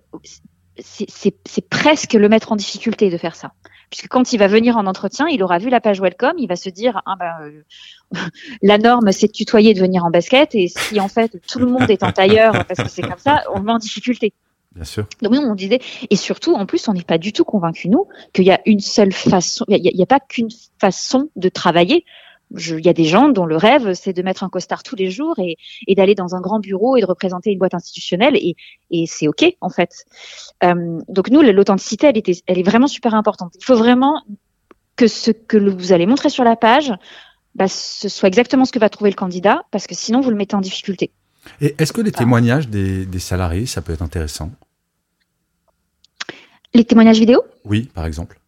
c'est 0.78 1.68
presque 1.68 2.14
le 2.14 2.28
mettre 2.28 2.52
en 2.52 2.56
difficulté 2.56 3.10
de 3.10 3.18
faire 3.18 3.36
ça 3.36 3.52
puisque 3.92 4.08
quand 4.08 4.32
il 4.32 4.38
va 4.38 4.46
venir 4.46 4.78
en 4.78 4.86
entretien, 4.86 5.26
il 5.28 5.42
aura 5.42 5.58
vu 5.58 5.68
la 5.68 5.78
page 5.78 6.00
welcome, 6.00 6.38
il 6.38 6.48
va 6.48 6.56
se 6.56 6.70
dire 6.70 7.02
ah 7.04 7.14
ben, 7.18 7.32
euh, 7.42 8.18
la 8.62 8.78
norme 8.78 9.12
c'est 9.12 9.26
de 9.26 9.32
tutoyer 9.32 9.74
de 9.74 9.80
venir 9.80 10.02
en 10.02 10.10
basket 10.10 10.54
et 10.54 10.68
si 10.68 10.98
en 10.98 11.08
fait 11.08 11.38
tout 11.46 11.58
le 11.58 11.66
monde 11.66 11.90
est 11.90 12.02
en 12.02 12.10
tailleur 12.10 12.64
parce 12.64 12.82
que 12.82 12.88
c'est 12.88 13.02
comme 13.02 13.18
ça, 13.18 13.44
on 13.54 13.60
va 13.60 13.74
en 13.74 13.78
difficulté. 13.78 14.32
Bien 14.74 14.84
sûr. 14.84 15.04
Donc 15.20 15.34
on 15.34 15.54
disait 15.54 15.80
et 16.08 16.16
surtout 16.16 16.54
en 16.54 16.64
plus 16.64 16.88
on 16.88 16.94
n'est 16.94 17.02
pas 17.02 17.18
du 17.18 17.34
tout 17.34 17.44
convaincu 17.44 17.90
nous 17.90 18.08
qu'il 18.32 18.46
y 18.46 18.50
a 18.50 18.62
une 18.64 18.80
seule 18.80 19.12
façon, 19.12 19.66
il 19.68 19.82
n'y 19.82 20.02
a, 20.02 20.06
pas 20.06 20.20
qu'une 20.20 20.48
façon 20.78 21.28
de 21.36 21.50
travailler 21.50 22.06
il 22.56 22.84
y 22.84 22.88
a 22.88 22.92
des 22.92 23.04
gens 23.04 23.28
dont 23.28 23.46
le 23.46 23.56
rêve, 23.56 23.94
c'est 23.94 24.12
de 24.12 24.22
mettre 24.22 24.44
un 24.44 24.48
costard 24.48 24.82
tous 24.82 24.96
les 24.96 25.10
jours 25.10 25.38
et, 25.38 25.56
et 25.86 25.94
d'aller 25.94 26.14
dans 26.14 26.34
un 26.34 26.40
grand 26.40 26.60
bureau 26.60 26.96
et 26.96 27.00
de 27.00 27.06
représenter 27.06 27.50
une 27.50 27.58
boîte 27.58 27.74
institutionnelle 27.74 28.36
et, 28.36 28.56
et 28.90 29.06
c'est 29.06 29.28
ok 29.28 29.56
en 29.60 29.70
fait. 29.70 30.04
Euh, 30.64 30.98
donc 31.08 31.30
nous, 31.30 31.40
l'authenticité, 31.42 32.08
elle, 32.08 32.18
était, 32.18 32.34
elle 32.46 32.58
est 32.58 32.62
vraiment 32.62 32.86
super 32.86 33.14
importante. 33.14 33.54
Il 33.58 33.64
faut 33.64 33.76
vraiment 33.76 34.22
que 34.96 35.06
ce 35.06 35.30
que 35.30 35.56
vous 35.56 35.92
allez 35.92 36.06
montrer 36.06 36.28
sur 36.28 36.44
la 36.44 36.56
page, 36.56 36.92
bah, 37.54 37.68
ce 37.68 38.08
soit 38.08 38.28
exactement 38.28 38.64
ce 38.64 38.72
que 38.72 38.78
va 38.78 38.88
trouver 38.88 39.10
le 39.10 39.16
candidat, 39.16 39.62
parce 39.70 39.86
que 39.86 39.94
sinon 39.94 40.20
vous 40.20 40.30
le 40.30 40.36
mettez 40.36 40.56
en 40.56 40.60
difficulté. 40.60 41.10
Et 41.60 41.74
est-ce 41.78 41.92
que 41.92 42.00
les 42.00 42.12
témoignages 42.12 42.68
des, 42.68 43.04
des 43.04 43.18
salariés, 43.18 43.66
ça 43.66 43.82
peut 43.82 43.92
être 43.92 44.02
intéressant? 44.02 44.50
Les 46.74 46.84
témoignages 46.84 47.18
vidéo? 47.18 47.42
Oui, 47.64 47.90
par 47.92 48.06
exemple. 48.06 48.38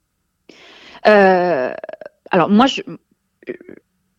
Euh, 1.07 1.75
alors 2.31 2.49
moi, 2.49 2.67
je, 2.67 2.81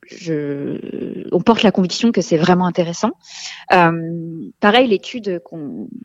je, 0.06 1.28
on 1.32 1.42
porte 1.42 1.64
la 1.64 1.72
conviction 1.72 2.12
que 2.12 2.22
c'est 2.22 2.38
vraiment 2.38 2.66
intéressant. 2.66 3.12
Euh, 3.74 4.50
pareil, 4.60 4.88
l'étude 4.88 5.42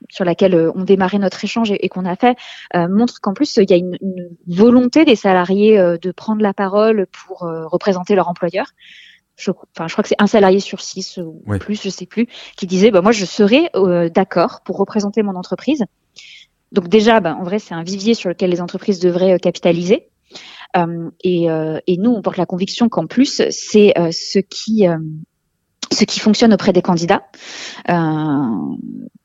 sur 0.09 0.25
laquelle 0.25 0.55
euh, 0.55 0.73
on 0.75 0.85
démarrait 0.85 1.19
notre 1.19 1.45
échange 1.45 1.71
et, 1.71 1.89
qu'on 1.89 2.05
a 2.05 2.17
fait 2.17 2.37
euh, 2.75 2.89
montre 2.89 3.21
qu'en 3.21 3.35
plus 3.35 3.57
il 3.57 3.71
y 3.71 3.75
a 3.75 3.77
une, 3.77 3.99
volonté 4.47 5.05
des 5.05 5.17
salariés 5.17 5.77
de 6.01 6.13
prendre 6.13 6.43
la 6.43 6.53
parole 6.53 7.07
pour 7.07 7.41
représenter 7.41 8.15
leur 8.15 8.29
employeur. 8.29 8.67
Je, 9.37 9.51
enfin, 9.51 9.89
je 9.89 9.93
crois 9.93 10.03
que 10.03 10.09
c'est 10.09 10.21
un 10.21 10.27
salarié 10.27 10.61
sur 10.61 10.81
six 10.81 11.19
ou 11.19 11.43
plus, 11.59 11.81
je 11.83 11.89
sais 11.89 12.07
plus, 12.07 12.27
qui 12.57 12.67
disait 12.67 12.91
bah, 12.91 13.01
moi 13.01 13.13
je 13.13 13.25
serais 13.25 13.71
d'accord 14.13 14.61
pour 14.65 14.77
représenter 14.77 15.23
mon 15.23 15.37
entreprise. 15.37 15.85
Donc 16.73 16.89
déjà, 16.89 17.21
bah, 17.21 17.37
en 17.39 17.43
vrai, 17.43 17.59
c'est 17.59 17.75
un 17.75 17.83
vivier 17.83 18.15
sur 18.15 18.29
lequel 18.29 18.51
les 18.51 18.61
entreprises 18.61 19.01
devraient 19.01 19.39
capitaliser. 19.39 20.09
Euh, 20.77 21.11
et, 21.23 21.51
euh, 21.51 21.79
et, 21.87 21.97
nous, 21.97 22.11
on 22.11 22.23
porte 22.23 22.37
la 22.37 22.47
conviction 22.47 22.89
qu'en 22.89 23.07
plus, 23.07 23.43
c'est 23.51 23.99
euh, 23.99 24.11
ce 24.13 24.39
qui 24.39 24.87
ce 25.93 26.05
qui 26.05 26.21
fonctionne 26.21 26.55
auprès 26.55 26.73
des 26.73 26.83
candidats. 26.83 27.25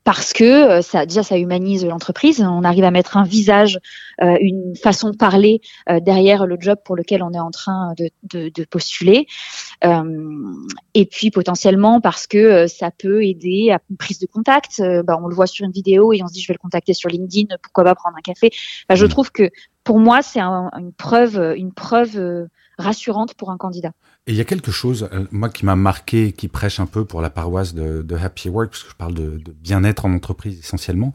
Parce 0.06 0.32
que 0.32 0.82
ça 0.82 1.04
déjà 1.04 1.24
ça 1.24 1.36
humanise 1.36 1.84
l'entreprise. 1.84 2.40
On 2.40 2.62
arrive 2.62 2.84
à 2.84 2.92
mettre 2.92 3.16
un 3.16 3.24
visage, 3.24 3.80
une 4.20 4.76
façon 4.76 5.10
de 5.10 5.16
parler 5.16 5.60
derrière 6.00 6.46
le 6.46 6.56
job 6.60 6.78
pour 6.84 6.94
lequel 6.94 7.24
on 7.24 7.32
est 7.32 7.40
en 7.40 7.50
train 7.50 7.92
de, 7.98 8.10
de, 8.22 8.48
de 8.54 8.64
postuler. 8.64 9.26
et 9.82 11.06
puis 11.06 11.32
potentiellement 11.32 12.00
parce 12.00 12.28
que 12.28 12.68
ça 12.68 12.92
peut 12.96 13.24
aider 13.24 13.72
à 13.72 13.80
une 13.90 13.96
prise 13.96 14.20
de 14.20 14.26
contact. 14.26 14.80
Bah, 15.04 15.18
on 15.20 15.26
le 15.26 15.34
voit 15.34 15.48
sur 15.48 15.64
une 15.64 15.72
vidéo 15.72 16.12
et 16.12 16.22
on 16.22 16.28
se 16.28 16.34
dit 16.34 16.40
je 16.40 16.46
vais 16.46 16.54
le 16.54 16.62
contacter 16.62 16.94
sur 16.94 17.08
LinkedIn. 17.08 17.56
Pourquoi 17.60 17.82
pas 17.82 17.96
prendre 17.96 18.16
un 18.16 18.22
café 18.22 18.50
Je 18.88 19.04
mmh. 19.04 19.08
trouve 19.08 19.32
que 19.32 19.50
pour 19.82 19.98
moi 19.98 20.22
c'est 20.22 20.40
une 20.40 20.92
preuve, 20.96 21.54
une 21.56 21.72
preuve 21.72 22.46
rassurante 22.78 23.34
pour 23.34 23.50
un 23.50 23.56
candidat. 23.56 23.90
Et 24.26 24.32
il 24.32 24.36
y 24.36 24.40
a 24.40 24.44
quelque 24.44 24.72
chose, 24.72 25.08
euh, 25.12 25.24
moi, 25.30 25.48
qui 25.48 25.64
m'a 25.64 25.76
marqué, 25.76 26.32
qui 26.32 26.48
prêche 26.48 26.80
un 26.80 26.86
peu 26.86 27.04
pour 27.04 27.20
la 27.20 27.30
paroisse 27.30 27.74
de, 27.74 28.04
Happy 28.16 28.48
Work, 28.48 28.70
parce 28.70 28.82
que 28.82 28.90
je 28.90 28.96
parle 28.96 29.14
de, 29.14 29.40
bien-être 29.60 30.04
en 30.04 30.12
entreprise 30.12 30.58
essentiellement. 30.58 31.14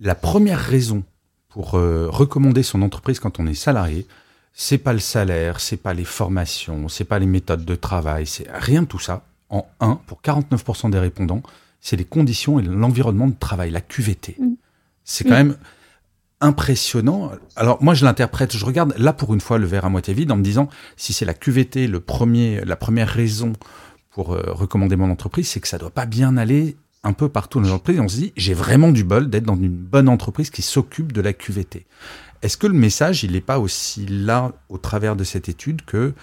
La 0.00 0.14
première 0.14 0.60
raison 0.60 1.04
pour 1.48 1.74
euh, 1.74 2.08
recommander 2.08 2.62
son 2.62 2.82
entreprise 2.82 3.20
quand 3.20 3.40
on 3.40 3.46
est 3.46 3.54
salarié, 3.54 4.06
c'est 4.52 4.78
pas 4.78 4.94
le 4.94 5.00
salaire, 5.00 5.60
c'est 5.60 5.76
pas 5.76 5.92
les 5.92 6.04
formations, 6.04 6.88
c'est 6.88 7.04
pas 7.04 7.18
les 7.18 7.26
méthodes 7.26 7.64
de 7.64 7.74
travail, 7.74 8.26
c'est 8.26 8.46
rien 8.50 8.82
de 8.82 8.86
tout 8.86 8.98
ça. 8.98 9.22
En 9.50 9.66
un, 9.80 9.96
pour 10.06 10.20
49% 10.22 10.90
des 10.90 10.98
répondants, 10.98 11.42
c'est 11.80 11.96
les 11.96 12.04
conditions 12.04 12.58
et 12.58 12.62
l'environnement 12.62 13.28
de 13.28 13.34
travail, 13.38 13.70
la 13.70 13.82
QVT. 13.82 14.36
Mmh. 14.38 14.54
C'est 15.04 15.24
quand 15.24 15.36
même 15.36 15.56
impressionnant. 16.46 17.32
Alors 17.56 17.82
moi 17.82 17.94
je 17.94 18.04
l'interprète, 18.04 18.56
je 18.56 18.64
regarde 18.64 18.94
là 18.96 19.12
pour 19.12 19.34
une 19.34 19.40
fois 19.40 19.58
le 19.58 19.66
verre 19.66 19.84
à 19.84 19.88
moitié 19.88 20.14
vide 20.14 20.32
en 20.32 20.36
me 20.36 20.42
disant 20.42 20.68
si 20.96 21.12
c'est 21.12 21.24
la 21.24 21.34
QVT 21.34 21.86
le 21.86 22.00
premier, 22.00 22.64
la 22.64 22.76
première 22.76 23.08
raison 23.08 23.52
pour 24.10 24.32
euh, 24.32 24.42
recommander 24.46 24.96
mon 24.96 25.10
entreprise, 25.10 25.48
c'est 25.48 25.60
que 25.60 25.68
ça 25.68 25.78
doit 25.78 25.90
pas 25.90 26.06
bien 26.06 26.36
aller 26.36 26.76
un 27.04 27.12
peu 27.12 27.28
partout 27.28 27.60
dans 27.60 27.68
l'entreprise. 27.68 28.00
On 28.00 28.08
se 28.08 28.16
dit 28.16 28.32
j'ai 28.36 28.54
vraiment 28.54 28.90
du 28.90 29.04
bol 29.04 29.28
d'être 29.28 29.44
dans 29.44 29.56
une 29.56 29.76
bonne 29.76 30.08
entreprise 30.08 30.50
qui 30.50 30.62
s'occupe 30.62 31.12
de 31.12 31.20
la 31.20 31.32
QVT. 31.32 31.86
Est-ce 32.42 32.56
que 32.56 32.66
le 32.66 32.74
message 32.74 33.24
il 33.24 33.32
n'est 33.32 33.40
pas 33.40 33.58
aussi 33.58 34.06
là 34.06 34.52
au 34.68 34.78
travers 34.78 35.16
de 35.16 35.24
cette 35.24 35.48
étude 35.48 35.84
que 35.84 36.14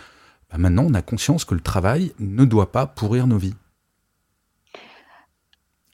bah, 0.51 0.57
maintenant 0.57 0.86
on 0.89 0.93
a 0.93 1.01
conscience 1.01 1.45
que 1.45 1.53
le 1.53 1.62
travail 1.62 2.13
ne 2.19 2.45
doit 2.45 2.71
pas 2.71 2.88
pourrir 2.88 3.27
nos 3.27 3.38
vies? 3.38 3.55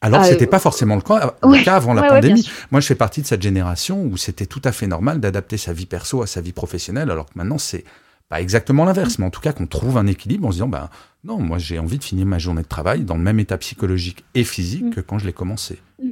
Alors, 0.01 0.23
ce 0.23 0.31
c'était 0.31 0.47
pas 0.47 0.59
forcément 0.59 0.95
le 0.95 1.01
cas, 1.01 1.75
avant 1.75 1.93
la 1.93 2.03
pandémie. 2.03 2.49
Moi, 2.71 2.79
je 2.79 2.87
fais 2.87 2.95
partie 2.95 3.21
de 3.21 3.27
cette 3.27 3.41
génération 3.41 4.01
où 4.03 4.17
c'était 4.17 4.45
tout 4.45 4.61
à 4.63 4.71
fait 4.71 4.87
normal 4.87 5.19
d'adapter 5.19 5.57
sa 5.57 5.73
vie 5.73 5.85
perso 5.85 6.21
à 6.21 6.27
sa 6.27 6.41
vie 6.41 6.53
professionnelle, 6.53 7.11
alors 7.11 7.25
que 7.25 7.33
maintenant, 7.35 7.57
c'est 7.57 7.83
pas 8.29 8.39
exactement 8.39 8.85
l'inverse, 8.85 9.17
mais 9.17 9.25
en 9.25 9.31
tout 9.31 9.41
cas 9.41 9.53
qu'on 9.53 9.65
trouve 9.65 9.97
un 9.97 10.05
équilibre 10.05 10.47
en 10.47 10.51
se 10.51 10.57
disant, 10.57 10.67
ben 10.67 10.89
non, 11.23 11.39
moi 11.39 11.57
j'ai 11.57 11.79
envie 11.79 11.97
de 11.97 12.03
finir 12.03 12.27
ma 12.27 12.37
journée 12.37 12.61
de 12.61 12.67
travail 12.67 13.01
dans 13.01 13.15
le 13.15 13.23
même 13.23 13.39
état 13.39 13.57
psychologique 13.57 14.23
et 14.35 14.43
physique 14.43 14.85
mm. 14.85 14.89
que 14.91 15.01
quand 15.01 15.17
je 15.17 15.25
l'ai 15.25 15.33
commencé. 15.33 15.79
Mm. 16.01 16.11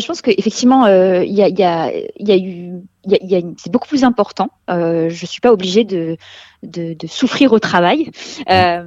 je 0.00 0.06
pense 0.06 0.22
qu'effectivement, 0.22 0.86
il 0.86 1.32
y, 1.32 1.42
a, 1.42 1.48
y, 1.48 1.62
a, 1.64 1.92
y, 1.92 2.30
a, 2.30 2.36
eu, 2.36 2.82
y 3.04 3.34
a, 3.34 3.40
c'est 3.58 3.72
beaucoup 3.72 3.88
plus 3.88 4.04
important. 4.04 4.50
Euh, 4.70 5.10
je 5.10 5.26
suis 5.26 5.40
pas 5.40 5.52
obligée 5.52 5.82
de, 5.82 6.16
de, 6.62 6.94
de, 6.94 7.06
souffrir 7.08 7.52
au 7.52 7.58
travail. 7.58 8.12
Mm. 8.38 8.42
Euh, 8.50 8.84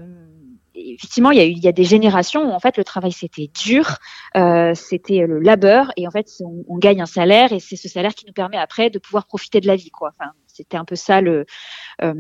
effectivement, 0.93 1.32
il 1.32 1.38
y, 1.38 1.41
a 1.41 1.46
il 1.46 1.60
y 1.60 1.67
a 1.67 1.72
des 1.72 1.84
générations 1.84 2.43
où 2.43 2.52
en 2.52 2.60
fait 2.60 2.78
le 2.78 2.84
travail 2.84 3.12
c'était 3.12 3.50
dur, 3.63 3.98
euh, 4.36 4.74
c'était 4.76 5.26
le 5.26 5.39
labeur 5.39 5.91
et 5.98 6.08
en 6.08 6.12
fait 6.12 6.28
on, 6.41 6.78
gagne 6.78 7.02
un 7.02 7.06
salaire 7.06 7.54
et 7.54 7.60
c'est 7.60 7.76
ce 7.76 7.88
salaire 7.88 8.13
qui 8.15 8.26
nous 8.26 8.34
permet 8.34 8.58
après 8.58 8.89
de 8.89 9.00
pouvoir 9.00 9.26
profiter 9.26 9.62
de 9.62 9.67
la 9.67 9.76
vie 9.76 9.91
quoi. 9.91 10.12
Enfin, 10.17 10.32
c'était 10.48 10.78
un 10.78 10.86
peu 10.86 10.96
ça 10.96 11.22
le 11.22 11.46
euh, 12.02 12.13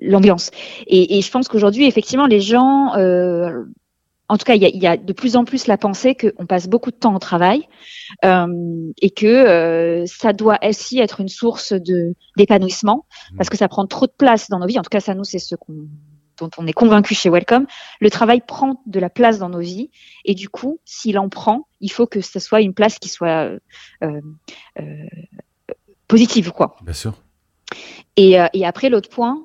l'ambiance. 0.00 0.50
Et, 0.86 1.18
et, 1.18 1.22
je 1.22 1.30
pense 1.30 1.48
qu'aujourd'hui 1.48 1.86
effectivement 1.86 2.26
les 2.26 2.40
gens 2.40 2.94
euh, 2.96 3.64
en 4.28 4.38
tout 4.38 4.44
cas, 4.44 4.54
il 4.54 4.62
y, 4.62 4.66
a, 4.66 4.68
y, 4.70 4.86
a, 4.86 4.96
de 4.96 5.12
plus 5.12 5.36
en 5.36 5.44
plus 5.44 5.66
la 5.66 5.76
pensée 5.76 6.14
qu'on 6.14 6.46
passe 6.46 6.66
beaucoup 6.66 6.90
de 6.90 6.96
temps 6.96 7.14
au 7.14 7.18
travail 7.18 7.68
euh, 8.24 8.46
et 9.02 9.10
que 9.10 9.26
euh, 9.26 10.06
ça 10.06 10.32
doit 10.32 10.58
aussi 10.66 10.98
être 10.98 11.20
une 11.20 11.28
source 11.28 11.74
de 11.74 12.14
d'épanouissement 12.38 13.06
parce 13.36 13.50
que 13.50 13.58
ça 13.58 13.68
prend 13.68 13.86
trop 13.86 14.06
de 14.06 14.14
place 14.16 14.48
dans 14.48 14.58
nos 14.58 14.66
vies. 14.66 14.78
En 14.78 14.82
tout 14.82 14.88
cas, 14.88 15.00
ça 15.00 15.14
nous, 15.14 15.24
c'est 15.24 15.38
ce 15.38 15.54
qu'on 15.56 15.88
dont 16.38 16.50
on 16.58 16.66
est 16.66 16.72
convaincu 16.72 17.14
chez 17.14 17.30
Welcome, 17.30 17.66
le 18.00 18.10
travail 18.10 18.40
prend 18.46 18.82
de 18.86 19.00
la 19.00 19.10
place 19.10 19.38
dans 19.38 19.48
nos 19.48 19.60
vies 19.60 19.90
et 20.24 20.34
du 20.34 20.48
coup, 20.48 20.80
s'il 20.84 21.18
en 21.18 21.28
prend, 21.28 21.68
il 21.80 21.90
faut 21.90 22.06
que 22.06 22.20
ce 22.20 22.38
soit 22.38 22.60
une 22.60 22.74
place 22.74 22.98
qui 22.98 23.08
soit 23.08 23.50
euh, 24.02 24.20
euh, 24.80 24.82
positive, 26.08 26.52
quoi. 26.52 26.76
Bien 26.82 26.94
sûr. 26.94 27.14
Et, 28.16 28.40
euh, 28.40 28.46
et 28.52 28.64
après, 28.64 28.88
l'autre 28.88 29.08
point, 29.08 29.44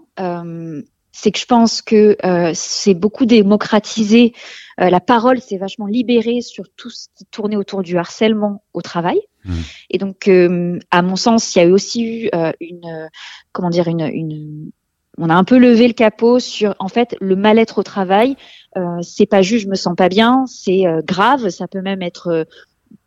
c'est 1.12 1.32
que 1.32 1.40
je 1.40 1.46
pense 1.46 1.82
que 1.82 2.18
c'est 2.54 2.94
beaucoup 2.94 3.26
démocratisé. 3.26 4.34
la 4.78 5.00
parole 5.00 5.42
s'est 5.42 5.58
vachement 5.58 5.88
libérée 5.88 6.42
sur 6.42 6.66
tout 6.76 6.90
ce 6.90 7.08
qui 7.16 7.26
tournait 7.26 7.56
autour 7.56 7.84
du 7.84 7.98
harcèlement 7.98 8.64
au 8.74 8.82
travail. 8.82 9.20
Mmh. 9.46 9.54
Et 9.90 9.98
donc, 9.98 10.30
à 10.92 11.02
mon 11.02 11.16
sens, 11.16 11.56
il 11.56 11.60
y 11.60 11.62
a 11.62 11.70
aussi 11.70 12.04
eu 12.04 12.30
une, 12.60 13.10
comment 13.54 13.70
dire, 13.70 13.88
une, 13.88 14.02
une, 14.02 14.72
on 15.20 15.30
a 15.30 15.36
un 15.36 15.44
peu 15.44 15.58
levé 15.58 15.88
le 15.88 15.94
capot 15.94 16.40
sur 16.40 16.76
en 16.80 16.88
fait 16.88 17.16
le 17.20 17.36
mal-être 17.36 17.80
au 17.80 17.84
travail. 17.84 18.36
Euh, 18.78 19.02
c'est 19.02 19.26
pas 19.26 19.42
juste 19.42 19.66
je 19.66 19.70
me 19.70 19.76
sens 19.76 19.96
pas 19.96 20.10
bien, 20.10 20.46
c'est 20.48 20.88
euh, 20.88 21.02
grave, 21.04 21.50
ça 21.50 21.68
peut 21.68 21.82
même 21.82 22.02
être 22.02 22.28
euh, 22.28 22.44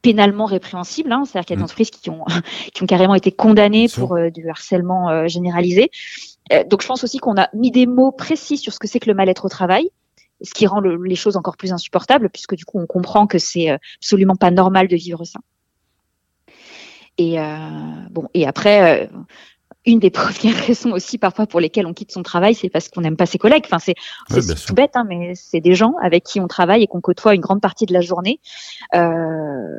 pénalement 0.03 0.45
répréhensible. 0.45 1.11
Hein, 1.11 1.25
C'est-à-dire 1.25 1.47
qu'il 1.47 1.55
y 1.55 1.57
a 1.57 1.57
des 1.57 1.63
mm. 1.63 1.65
entreprises 1.65 1.91
qui 1.91 2.11
ont 2.11 2.25
qui 2.75 2.83
ont 2.83 2.87
carrément 2.87 3.15
été 3.15 3.33
condamnées 3.33 3.89
pour 3.89 4.19
du 4.33 4.49
harcèlement 4.49 5.27
généralisé. 5.27 5.91
donc 6.69 6.83
je 6.83 6.87
pense 6.87 7.03
aussi 7.03 7.19
qu'on 7.19 7.37
a 7.37 7.49
mis 7.55 7.71
des 7.71 7.87
mots 7.87 8.13
précis 8.13 8.59
sur 8.59 8.73
ce 8.73 8.79
que 8.79 8.87
c'est 8.87 9.01
que 9.01 9.09
le 9.09 9.15
mal-être 9.15 9.47
au 9.47 9.49
travail 9.49 9.91
ce 10.45 10.55
qui 10.55 10.67
rend 10.67 10.81
les 10.81 11.15
choses 11.15 11.37
encore 11.37 11.57
plus 11.57 11.73
insupportables, 11.73 12.29
puisque 12.29 12.57
du 12.57 12.65
coup 12.65 12.81
on 12.81 12.87
comprend 12.87 13.29
que 13.29 13.39
c'est 13.39 13.69
absolument 14.01 14.35
pas 14.35 14.51
normal 14.51 14.89
de 14.89 14.97
vivre 14.97 15.25
ça. 15.25 15.39
Et 17.17 17.37
bon, 18.11 18.29
et 18.35 18.45
après, 18.45 19.09
une 19.85 19.99
des 19.99 20.11
premières 20.11 20.57
raisons 20.67 20.93
aussi 20.93 21.19
parfois 21.19 21.47
pour 21.47 21.61
lesquelles 21.61 21.87
on 21.87 21.95
quitte 21.95 22.13
son 22.13 22.23
travail, 22.23 22.55
c'est 22.55 22.71
parce 22.71 22.89
qu'on 22.89 23.01
n'aime 23.01 23.17
pas 23.17 23.27
ses 23.27 23.39
collègues. 23.39 23.65
Enfin, 23.67 23.79
c'est 23.79 23.95
tout 24.67 24.75
bête, 24.75 24.93
hein, 24.95 25.05
mais 25.09 25.35
c'est 25.35 25.61
des 25.61 25.75
gens 25.75 25.95
avec 26.03 26.25
qui 26.25 26.41
on 26.41 26.49
travaille 26.49 26.83
et 26.83 26.87
qu'on 26.87 27.01
côtoie 27.01 27.35
une 27.35 27.41
grande 27.41 27.61
partie 27.61 27.87
de 27.87 27.93
la 27.93 28.01
journée. 28.01 28.41
Euh, 28.95 29.79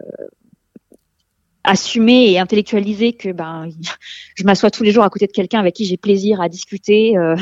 assumer 1.64 2.30
et 2.32 2.40
intellectualiser 2.40 3.14
que 3.14 3.30
ben 3.30 3.70
je 4.36 4.44
m'assois 4.44 4.70
tous 4.70 4.84
les 4.84 4.92
jours 4.92 5.04
à 5.04 5.10
côté 5.10 5.28
de 5.28 5.32
quelqu'un 5.32 5.60
avec 5.60 5.76
qui 5.76 5.86
j'ai 5.86 5.98
plaisir 5.98 6.42
à 6.42 6.50
discuter 6.50 7.18
euh, 7.18 7.36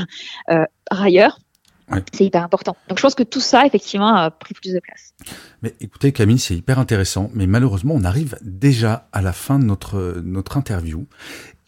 euh, 0.50 0.65
ailleurs. 0.89 1.39
C'est 2.13 2.24
hyper 2.24 2.43
important. 2.43 2.78
Donc 2.88 3.00
je 3.00 3.02
pense 3.02 3.15
que 3.15 3.24
tout 3.24 3.41
ça, 3.41 3.65
effectivement, 3.65 4.15
a 4.15 4.32
pris 4.32 4.54
plus 4.54 4.74
de 4.74 4.80
place. 4.80 5.13
Mais 5.62 5.76
écoutez, 5.82 6.13
Camille, 6.13 6.39
c'est 6.39 6.56
hyper 6.56 6.80
intéressant. 6.80 7.30
Mais 7.34 7.47
malheureusement, 7.47 7.95
on 7.95 8.06
arrive 8.06 8.38
déjà 8.41 9.10
à 9.12 9.21
la 9.21 9.34
fin 9.34 9.60
de 9.60 9.65
notre, 9.65 10.21
notre 10.24 10.56
interview. 10.56 11.06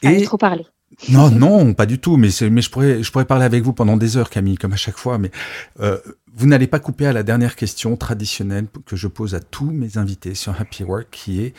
Et... 0.01 0.21
trop 0.23 0.37
parlé. 0.37 0.65
Non, 1.09 1.29
non, 1.29 1.73
pas 1.73 1.85
du 1.85 1.99
tout. 1.99 2.17
Mais, 2.17 2.29
je 2.29 2.69
pourrais, 2.69 3.25
parler 3.25 3.45
avec 3.45 3.63
vous 3.63 3.73
pendant 3.73 3.97
des 3.97 4.17
heures, 4.17 4.29
Camille, 4.29 4.57
comme 4.57 4.73
à 4.73 4.77
chaque 4.77 4.97
fois. 4.97 5.17
Mais 5.17 5.31
euh, 5.79 5.97
vous 6.35 6.47
n'allez 6.47 6.67
pas 6.67 6.79
couper 6.79 7.05
à 7.05 7.13
la 7.13 7.23
dernière 7.23 7.55
question 7.55 7.95
traditionnelle 7.95 8.67
que 8.85 8.95
je 8.95 9.07
pose 9.07 9.35
à 9.35 9.39
tous 9.39 9.71
mes 9.71 9.97
invités 9.97 10.35
sur 10.35 10.59
Happy 10.59 10.83
Work, 10.83 11.07
qui 11.11 11.41
est, 11.41 11.53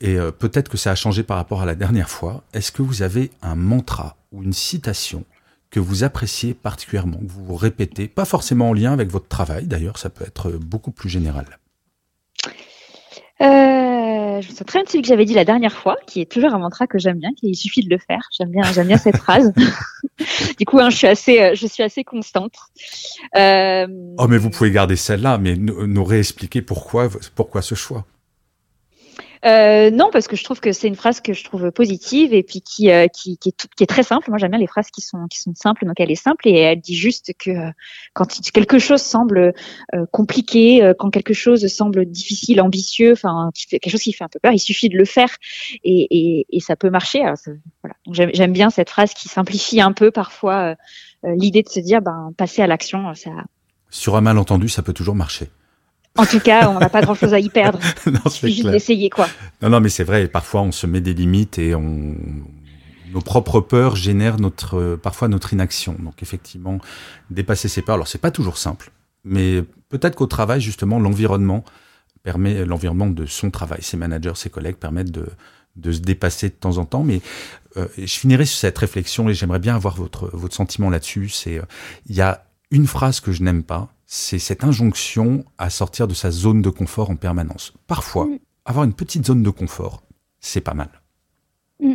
et 0.00 0.18
euh, 0.18 0.30
peut-être 0.32 0.68
que 0.68 0.76
ça 0.76 0.90
a 0.90 0.94
changé 0.94 1.22
par 1.22 1.36
rapport 1.36 1.62
à 1.62 1.66
la 1.66 1.74
dernière 1.74 2.10
fois. 2.10 2.42
Est-ce 2.52 2.72
que 2.72 2.82
vous 2.82 3.02
avez 3.02 3.30
un 3.40 3.54
mantra 3.54 4.16
ou 4.32 4.42
une 4.42 4.52
citation 4.52 5.24
que 5.70 5.80
vous 5.80 6.04
appréciez 6.04 6.54
particulièrement, 6.54 7.18
que 7.18 7.32
vous 7.32 7.56
répétez, 7.56 8.08
pas 8.08 8.24
forcément 8.24 8.70
en 8.70 8.72
lien 8.74 8.92
avec 8.92 9.10
votre 9.10 9.28
travail, 9.28 9.66
d'ailleurs, 9.66 9.98
ça 9.98 10.10
peut 10.10 10.24
être 10.24 10.50
beaucoup 10.50 10.90
plus 10.90 11.08
général? 11.08 11.46
Euh, 13.40 13.91
je 14.42 14.50
me 14.50 14.54
souviens 14.54 14.82
de 14.82 14.88
celui 14.88 15.02
que 15.02 15.08
j'avais 15.08 15.24
dit 15.24 15.34
la 15.34 15.44
dernière 15.44 15.72
fois, 15.72 15.96
qui 16.06 16.20
est 16.20 16.30
toujours 16.30 16.52
un 16.54 16.58
mantra 16.58 16.86
que 16.86 16.98
j'aime 16.98 17.18
bien, 17.18 17.30
qu'il 17.34 17.56
suffit 17.56 17.82
de 17.82 17.90
le 17.90 17.98
faire. 17.98 18.28
J'aime 18.36 18.50
bien, 18.50 18.62
j'aime 18.72 18.88
bien 18.88 18.98
cette 18.98 19.16
phrase. 19.16 19.52
du 20.58 20.64
coup, 20.64 20.78
hein, 20.78 20.90
je 20.90 20.96
suis 20.96 21.06
assez, 21.06 21.40
euh, 21.40 21.54
je 21.54 21.66
suis 21.66 21.82
assez 21.82 22.04
constante. 22.04 22.54
Euh... 23.36 23.86
Oh, 24.18 24.26
mais 24.28 24.38
vous 24.38 24.50
pouvez 24.50 24.70
garder 24.70 24.96
celle-là, 24.96 25.38
mais 25.38 25.56
nous 25.56 26.04
réexpliquer 26.04 26.62
pourquoi, 26.62 27.08
pourquoi 27.34 27.62
ce 27.62 27.74
choix. 27.74 28.04
Euh, 29.44 29.90
non, 29.90 30.10
parce 30.12 30.28
que 30.28 30.36
je 30.36 30.44
trouve 30.44 30.60
que 30.60 30.72
c'est 30.72 30.86
une 30.86 30.94
phrase 30.94 31.20
que 31.20 31.32
je 31.32 31.42
trouve 31.42 31.72
positive 31.72 32.32
et 32.32 32.44
puis 32.44 32.60
qui, 32.60 32.90
euh, 32.90 33.08
qui, 33.08 33.38
qui, 33.38 33.52
est 33.80 33.86
très 33.86 34.04
simple. 34.04 34.30
Moi, 34.30 34.38
j'aime 34.38 34.50
bien 34.50 34.60
les 34.60 34.68
phrases 34.68 34.90
qui 34.90 35.00
sont, 35.00 35.26
qui 35.28 35.40
sont 35.40 35.52
simples, 35.54 35.84
donc 35.84 35.98
elle 35.98 36.12
est 36.12 36.16
simple 36.16 36.46
et 36.46 36.56
elle 36.58 36.80
dit 36.80 36.94
juste 36.94 37.32
que 37.38 37.50
euh, 37.50 37.70
quand 38.14 38.40
quelque 38.52 38.78
chose 38.78 39.02
semble 39.02 39.52
compliqué, 40.12 40.92
quand 40.98 41.10
quelque 41.10 41.34
chose 41.34 41.66
semble 41.66 42.06
difficile, 42.06 42.60
ambitieux, 42.60 43.12
enfin 43.12 43.50
quelque 43.70 43.90
chose 43.90 44.02
qui 44.02 44.12
fait 44.12 44.24
un 44.24 44.28
peu 44.28 44.38
peur, 44.38 44.52
il 44.52 44.58
suffit 44.58 44.88
de 44.88 44.96
le 44.96 45.04
faire 45.04 45.36
et, 45.84 46.46
et, 46.50 46.60
ça 46.60 46.76
peut 46.76 46.90
marcher. 46.90 47.22
Voilà. 47.82 47.96
J'aime 48.32 48.52
bien 48.52 48.70
cette 48.70 48.90
phrase 48.90 49.14
qui 49.14 49.28
simplifie 49.28 49.80
un 49.80 49.92
peu 49.92 50.10
parfois 50.10 50.76
l'idée 51.24 51.62
de 51.62 51.68
se 51.68 51.80
dire, 51.80 52.00
ben 52.00 52.32
passer 52.36 52.62
à 52.62 52.66
l'action, 52.66 53.12
ça. 53.14 53.30
Sur 53.90 54.16
un 54.16 54.20
malentendu, 54.20 54.68
ça 54.68 54.82
peut 54.82 54.92
toujours 54.92 55.14
marcher. 55.14 55.50
En 56.18 56.26
tout 56.26 56.40
cas, 56.40 56.68
on 56.68 56.78
n'a 56.78 56.90
pas 56.90 57.00
grand-chose 57.00 57.32
à 57.32 57.38
y 57.38 57.48
perdre. 57.48 57.78
non, 58.06 58.20
c'est 58.28 58.50
juste 58.50 58.68
d'essayer, 58.68 59.08
quoi. 59.08 59.28
Non, 59.62 59.70
non, 59.70 59.80
mais 59.80 59.88
c'est 59.88 60.04
vrai. 60.04 60.28
Parfois, 60.28 60.62
on 60.62 60.72
se 60.72 60.86
met 60.86 61.00
des 61.00 61.14
limites 61.14 61.58
et 61.58 61.74
on 61.74 62.16
nos 63.12 63.20
propres 63.20 63.60
peurs 63.60 63.94
génèrent 63.94 64.40
notre 64.40 64.96
parfois 64.96 65.28
notre 65.28 65.52
inaction. 65.52 65.96
Donc 65.98 66.22
effectivement, 66.22 66.78
dépasser 67.30 67.68
ses 67.68 67.82
peurs. 67.82 67.96
Alors 67.96 68.08
c'est 68.08 68.16
pas 68.16 68.30
toujours 68.30 68.56
simple, 68.56 68.90
mais 69.24 69.62
peut-être 69.90 70.16
qu'au 70.16 70.26
travail 70.26 70.60
justement, 70.60 70.98
l'environnement 70.98 71.62
permet 72.22 72.64
l'environnement 72.64 73.08
de 73.08 73.26
son 73.26 73.50
travail. 73.50 73.82
Ses 73.82 73.96
managers, 73.96 74.32
ses 74.36 74.50
collègues 74.50 74.76
permettent 74.76 75.10
de, 75.10 75.26
de 75.76 75.92
se 75.92 76.00
dépasser 76.00 76.48
de 76.48 76.54
temps 76.54 76.78
en 76.78 76.84
temps. 76.84 77.02
Mais 77.02 77.20
euh, 77.76 77.86
je 77.98 78.18
finirai 78.18 78.44
sur 78.46 78.58
cette 78.58 78.78
réflexion 78.78 79.28
et 79.28 79.34
j'aimerais 79.34 79.58
bien 79.58 79.74
avoir 79.74 79.96
votre, 79.96 80.30
votre 80.32 80.54
sentiment 80.54 80.90
là-dessus. 80.90 81.28
C'est 81.28 81.58
euh, 81.58 81.64
il 82.06 82.14
y 82.14 82.20
a 82.20 82.44
une 82.70 82.86
phrase 82.86 83.20
que 83.20 83.32
je 83.32 83.42
n'aime 83.42 83.62
pas, 83.62 83.91
c'est 84.14 84.38
cette 84.38 84.62
injonction 84.62 85.42
à 85.56 85.70
sortir 85.70 86.06
de 86.06 86.12
sa 86.12 86.30
zone 86.30 86.60
de 86.60 86.68
confort 86.68 87.08
en 87.08 87.16
permanence. 87.16 87.72
Parfois, 87.86 88.26
mm. 88.26 88.38
avoir 88.66 88.84
une 88.84 88.92
petite 88.92 89.24
zone 89.24 89.42
de 89.42 89.48
confort, 89.48 90.02
c'est 90.38 90.60
pas 90.60 90.74
mal. 90.74 90.90
Mm. 91.80 91.94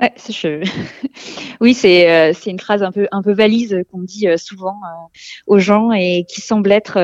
Ouais, 0.00 0.14
je... 0.30 0.66
oui, 1.60 1.74
c'est 1.74 2.10
euh, 2.10 2.32
c'est 2.32 2.48
une 2.48 2.58
phrase 2.58 2.82
un 2.82 2.92
peu 2.92 3.08
un 3.12 3.20
peu 3.20 3.32
valise 3.34 3.76
qu'on 3.92 4.00
dit 4.00 4.26
euh, 4.26 4.38
souvent 4.38 4.80
euh, 4.84 5.18
aux 5.46 5.58
gens 5.58 5.92
et 5.92 6.24
qui 6.26 6.40
semble 6.40 6.72
être 6.72 6.94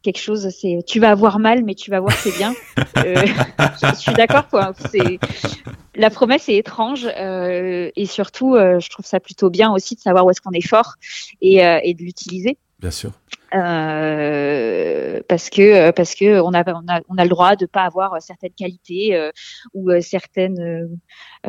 quelque 0.00 0.18
chose. 0.18 0.48
C'est 0.48 0.78
tu 0.86 0.98
vas 0.98 1.10
avoir 1.10 1.38
mal, 1.40 1.62
mais 1.62 1.74
tu 1.74 1.90
vas 1.90 2.00
voir 2.00 2.14
c'est 2.14 2.34
bien. 2.38 2.54
je 2.96 3.96
suis 3.96 4.14
d'accord 4.14 4.48
quoi. 4.48 4.72
La 5.94 6.08
promesse 6.08 6.48
est 6.48 6.56
étrange 6.56 7.06
et 7.06 8.06
surtout, 8.06 8.54
je 8.56 8.88
trouve 8.88 9.04
ça 9.04 9.20
plutôt 9.20 9.50
bien 9.50 9.70
aussi 9.70 9.94
de 9.94 10.00
savoir 10.00 10.24
où 10.24 10.30
est-ce 10.30 10.40
qu'on 10.40 10.52
est 10.52 10.66
fort 10.66 10.94
et, 11.42 11.58
et 11.58 11.92
de 11.92 12.02
l'utiliser. 12.02 12.56
Bien 12.80 12.90
sûr. 12.90 13.12
Euh, 13.54 15.20
parce 15.28 15.50
que 15.50 15.60
euh, 15.60 15.92
parce 15.92 16.14
que 16.14 16.40
on 16.40 16.54
a 16.54 16.62
on 16.72 16.86
a 16.88 17.00
on 17.08 17.18
a 17.18 17.24
le 17.24 17.28
droit 17.28 17.56
de 17.56 17.66
pas 17.66 17.82
avoir 17.82 18.22
certaines 18.22 18.52
qualités 18.52 19.16
euh, 19.16 19.32
ou 19.74 19.90
certaines 20.00 20.88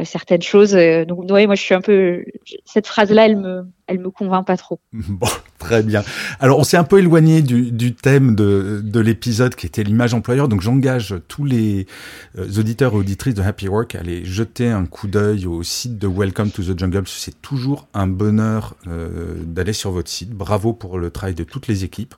certaines 0.03 0.41
choses. 0.41 0.73
Donc 1.07 1.31
ouais, 1.31 1.45
moi 1.45 1.55
je 1.55 1.61
suis 1.61 1.75
un 1.75 1.81
peu 1.81 2.25
cette 2.65 2.87
phrase 2.87 3.11
là, 3.11 3.25
elle 3.25 3.37
me 3.37 3.63
elle 3.91 3.99
me 3.99 4.09
convainc 4.09 4.47
pas 4.47 4.57
trop. 4.57 4.79
Bon, 4.93 5.27
très 5.59 5.83
bien. 5.83 6.03
Alors, 6.39 6.57
on 6.57 6.63
s'est 6.63 6.77
un 6.77 6.83
peu 6.83 6.99
éloigné 6.99 7.41
du, 7.41 7.71
du 7.71 7.93
thème 7.93 8.35
de, 8.35 8.81
de 8.83 8.99
l'épisode 8.99 9.55
qui 9.55 9.65
était 9.65 9.83
l'image 9.83 10.13
employeur. 10.13 10.47
Donc, 10.47 10.61
j'engage 10.61 11.15
tous 11.27 11.43
les 11.43 11.85
euh, 12.37 12.47
auditeurs 12.57 12.93
et 12.93 12.97
auditrices 12.97 13.33
de 13.33 13.41
Happy 13.41 13.67
Work 13.67 13.95
à 13.95 13.99
aller 13.99 14.23
jeter 14.23 14.69
un 14.69 14.85
coup 14.85 15.07
d'œil 15.07 15.45
au 15.45 15.61
site 15.63 15.97
de 15.99 16.07
Welcome 16.07 16.51
to 16.51 16.63
the 16.63 16.79
Jungle. 16.79 17.03
C'est 17.05 17.41
toujours 17.41 17.87
un 17.93 18.07
bonheur 18.07 18.75
euh, 18.87 19.35
d'aller 19.43 19.73
sur 19.73 19.91
votre 19.91 20.09
site. 20.09 20.31
Bravo 20.31 20.73
pour 20.73 20.97
le 20.97 21.11
travail 21.11 21.35
de 21.35 21.43
toutes 21.43 21.67
les 21.67 21.83
équipes. 21.83 22.15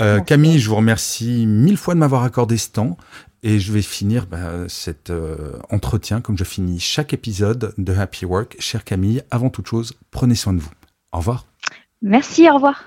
Euh, 0.00 0.20
Camille, 0.20 0.58
je 0.58 0.68
vous 0.68 0.76
remercie 0.76 1.46
mille 1.46 1.76
fois 1.76 1.94
de 1.94 2.00
m'avoir 2.00 2.24
accordé 2.24 2.56
ce 2.56 2.70
temps. 2.70 2.96
Et 3.42 3.60
je 3.60 3.72
vais 3.72 3.82
finir 3.82 4.26
bah, 4.26 4.64
cet 4.66 5.10
euh, 5.10 5.52
entretien 5.70 6.20
comme 6.20 6.36
je 6.36 6.42
finis 6.42 6.80
chaque 6.80 7.12
épisode 7.12 7.74
de 7.78 7.92
Happy 7.94 8.24
Work. 8.24 8.56
Chère 8.58 8.82
Camille, 8.82 9.22
avant 9.30 9.50
toute 9.50 9.68
chose, 9.68 9.92
prenez 10.10 10.34
soin 10.34 10.52
de 10.52 10.58
vous. 10.58 10.70
Au 11.12 11.18
revoir. 11.18 11.46
Merci, 12.02 12.50
au 12.50 12.54
revoir. 12.54 12.84